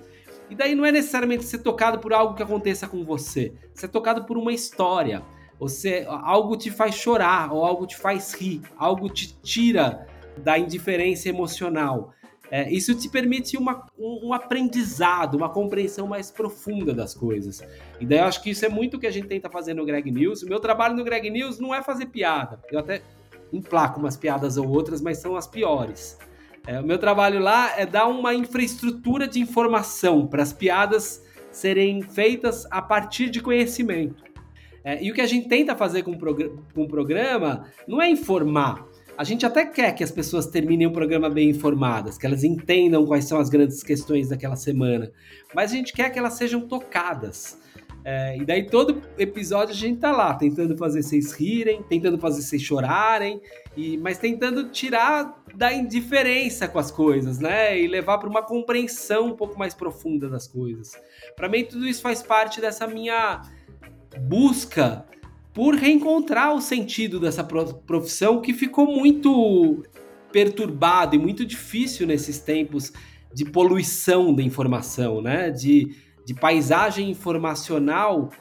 [0.49, 4.25] e daí não é necessariamente ser tocado por algo que aconteça com você, ser tocado
[4.25, 5.23] por uma história.
[5.59, 10.05] Você, algo te faz chorar, ou algo te faz rir, algo te tira
[10.37, 12.13] da indiferença emocional.
[12.51, 17.63] É, isso te permite uma, um, aprendizado, uma compreensão mais profunda das coisas.
[17.99, 19.85] E daí eu acho que isso é muito o que a gente tenta fazer no
[19.85, 20.43] Greg News.
[20.43, 22.59] O meu trabalho no Greg News não é fazer piada.
[22.71, 23.01] Eu até
[23.51, 26.17] emplaco umas piadas ou outras, mas são as piores.
[26.67, 32.01] É, o meu trabalho lá é dar uma infraestrutura de informação para as piadas serem
[32.01, 34.23] feitas a partir de conhecimento.
[34.83, 38.85] É, e o que a gente tenta fazer com, com o programa não é informar,
[39.17, 43.05] a gente até quer que as pessoas terminem o programa bem informadas, que elas entendam
[43.05, 45.11] quais são as grandes questões daquela semana,
[45.53, 47.57] mas a gente quer que elas sejam tocadas.
[48.07, 52.43] É, e daí todo episódio a gente tá lá tentando fazer vocês rirem, tentando fazer
[52.43, 53.41] vocês chorarem,
[53.75, 57.79] e, mas tentando tirar da indiferença com as coisas, né?
[57.79, 60.91] E levar para uma compreensão um pouco mais profunda das coisas.
[61.35, 63.41] Para mim tudo isso faz parte dessa minha
[64.21, 65.03] busca
[65.55, 69.85] por reencontrar o sentido dessa profissão que ficou muito
[70.29, 72.91] perturbado e muito difícil nesses tempos
[73.33, 75.49] de poluição da informação, né?
[75.49, 75.95] De,
[76.25, 78.31] de paisagem informacional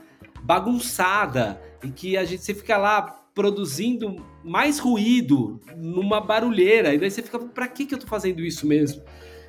[0.42, 7.10] bagunçada e que a gente você fica lá produzindo mais ruído numa barulheira e daí
[7.12, 9.04] você fica para que que eu tô fazendo isso mesmo?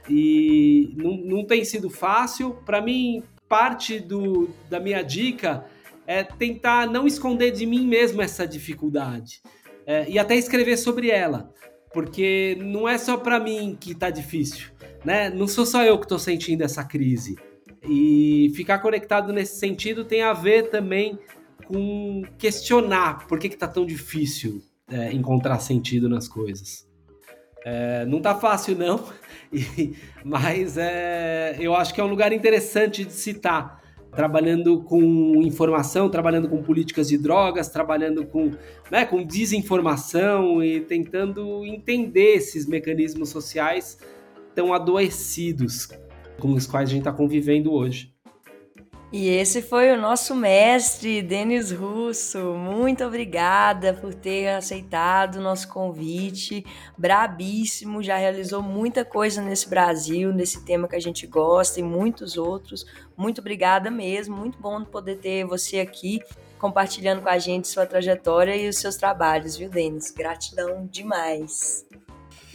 [0.08, 2.58] E não, não tem sido fácil.
[2.64, 5.66] Para mim, parte do, da minha dica
[6.08, 9.42] é tentar não esconder de mim mesmo essa dificuldade
[9.86, 11.54] é, e até escrever sobre ela,
[11.94, 14.70] porque não é só para mim que tá difícil,
[15.04, 15.30] né?
[15.30, 17.36] Não sou só eu que estou sentindo essa crise.
[17.88, 21.20] E ficar conectado nesse sentido tem a ver também
[21.68, 26.88] com questionar por que, que tá tão difícil é, encontrar sentido nas coisas.
[27.64, 29.04] É, não tá fácil, não,
[29.52, 33.82] e, mas é, eu acho que é um lugar interessante de citar
[34.16, 38.52] trabalhando com informação, trabalhando com políticas de drogas, trabalhando com,
[38.90, 44.00] né, com desinformação e tentando entender esses mecanismos sociais
[44.56, 45.90] tão adoecidos
[46.40, 48.15] com os quais a gente está convivendo hoje.
[49.12, 52.38] E esse foi o nosso mestre, Denis Russo.
[52.56, 56.66] Muito obrigada por ter aceitado o nosso convite.
[56.98, 62.36] Brabíssimo, já realizou muita coisa nesse Brasil, nesse tema que a gente gosta e muitos
[62.36, 62.86] outros.
[63.16, 64.36] Muito obrigada mesmo.
[64.36, 66.20] Muito bom poder ter você aqui
[66.58, 70.12] compartilhando com a gente sua trajetória e os seus trabalhos, viu, Denis?
[70.12, 71.86] Gratidão demais.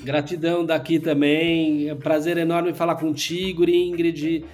[0.01, 1.89] Gratidão daqui também.
[1.89, 4.45] É um prazer enorme falar contigo, Ingrid.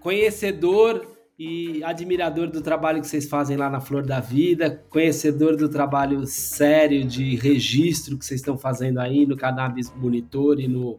[0.00, 5.68] Conhecedor e admirador do trabalho que vocês fazem lá na Flor da Vida, conhecedor do
[5.68, 10.98] trabalho sério de registro que vocês estão fazendo aí no Cannabis Monitor e no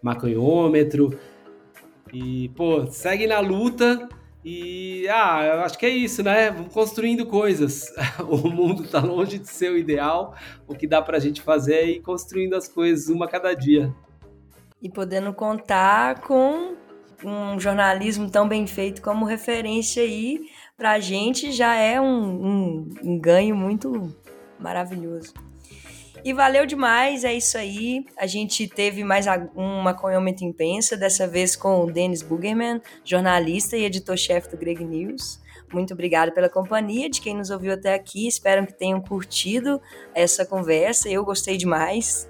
[0.00, 1.18] Maconhômetro.
[2.12, 4.08] E, pô, segue na luta
[4.42, 6.50] e, ah, eu acho que é isso, né?
[6.50, 7.92] Vamos construindo coisas.
[8.26, 10.34] O mundo tá longe de ser o ideal.
[10.66, 13.94] O que dá pra gente fazer é ir construindo as coisas uma cada dia.
[14.80, 16.74] E podendo contar com
[17.24, 20.40] um jornalismo tão bem feito como referência aí
[20.76, 24.14] para a gente já é um, um, um ganho muito
[24.58, 25.32] maravilhoso.
[26.24, 28.06] E valeu demais, é isso aí.
[28.16, 33.84] A gente teve mais uma Conhomento Impensa, dessa vez com o Denis Bugerman, jornalista e
[33.84, 35.38] editor-chefe do Greg News.
[35.70, 38.26] Muito obrigada pela companhia de quem nos ouviu até aqui.
[38.26, 39.80] Espero que tenham curtido
[40.14, 41.10] essa conversa.
[41.10, 42.26] Eu gostei demais.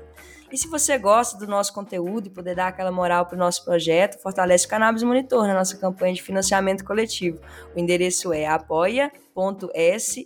[0.54, 3.64] E se você gosta do nosso conteúdo e poder dar aquela moral para o nosso
[3.64, 7.40] projeto, fortalece o Cannabis Monitor na nossa campanha de financiamento coletivo.
[7.74, 10.24] O endereço é apoia.se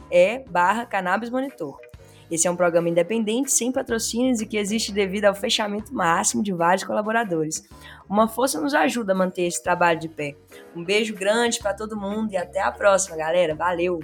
[0.51, 1.81] barra Cannabis Monitor.
[2.31, 6.53] Esse é um programa independente, sem patrocínios e que existe devido ao fechamento máximo de
[6.53, 7.67] vários colaboradores.
[8.07, 10.37] Uma força nos ajuda a manter esse trabalho de pé.
[10.77, 13.55] Um beijo grande para todo mundo e até a próxima, galera.
[13.55, 14.01] Valeu!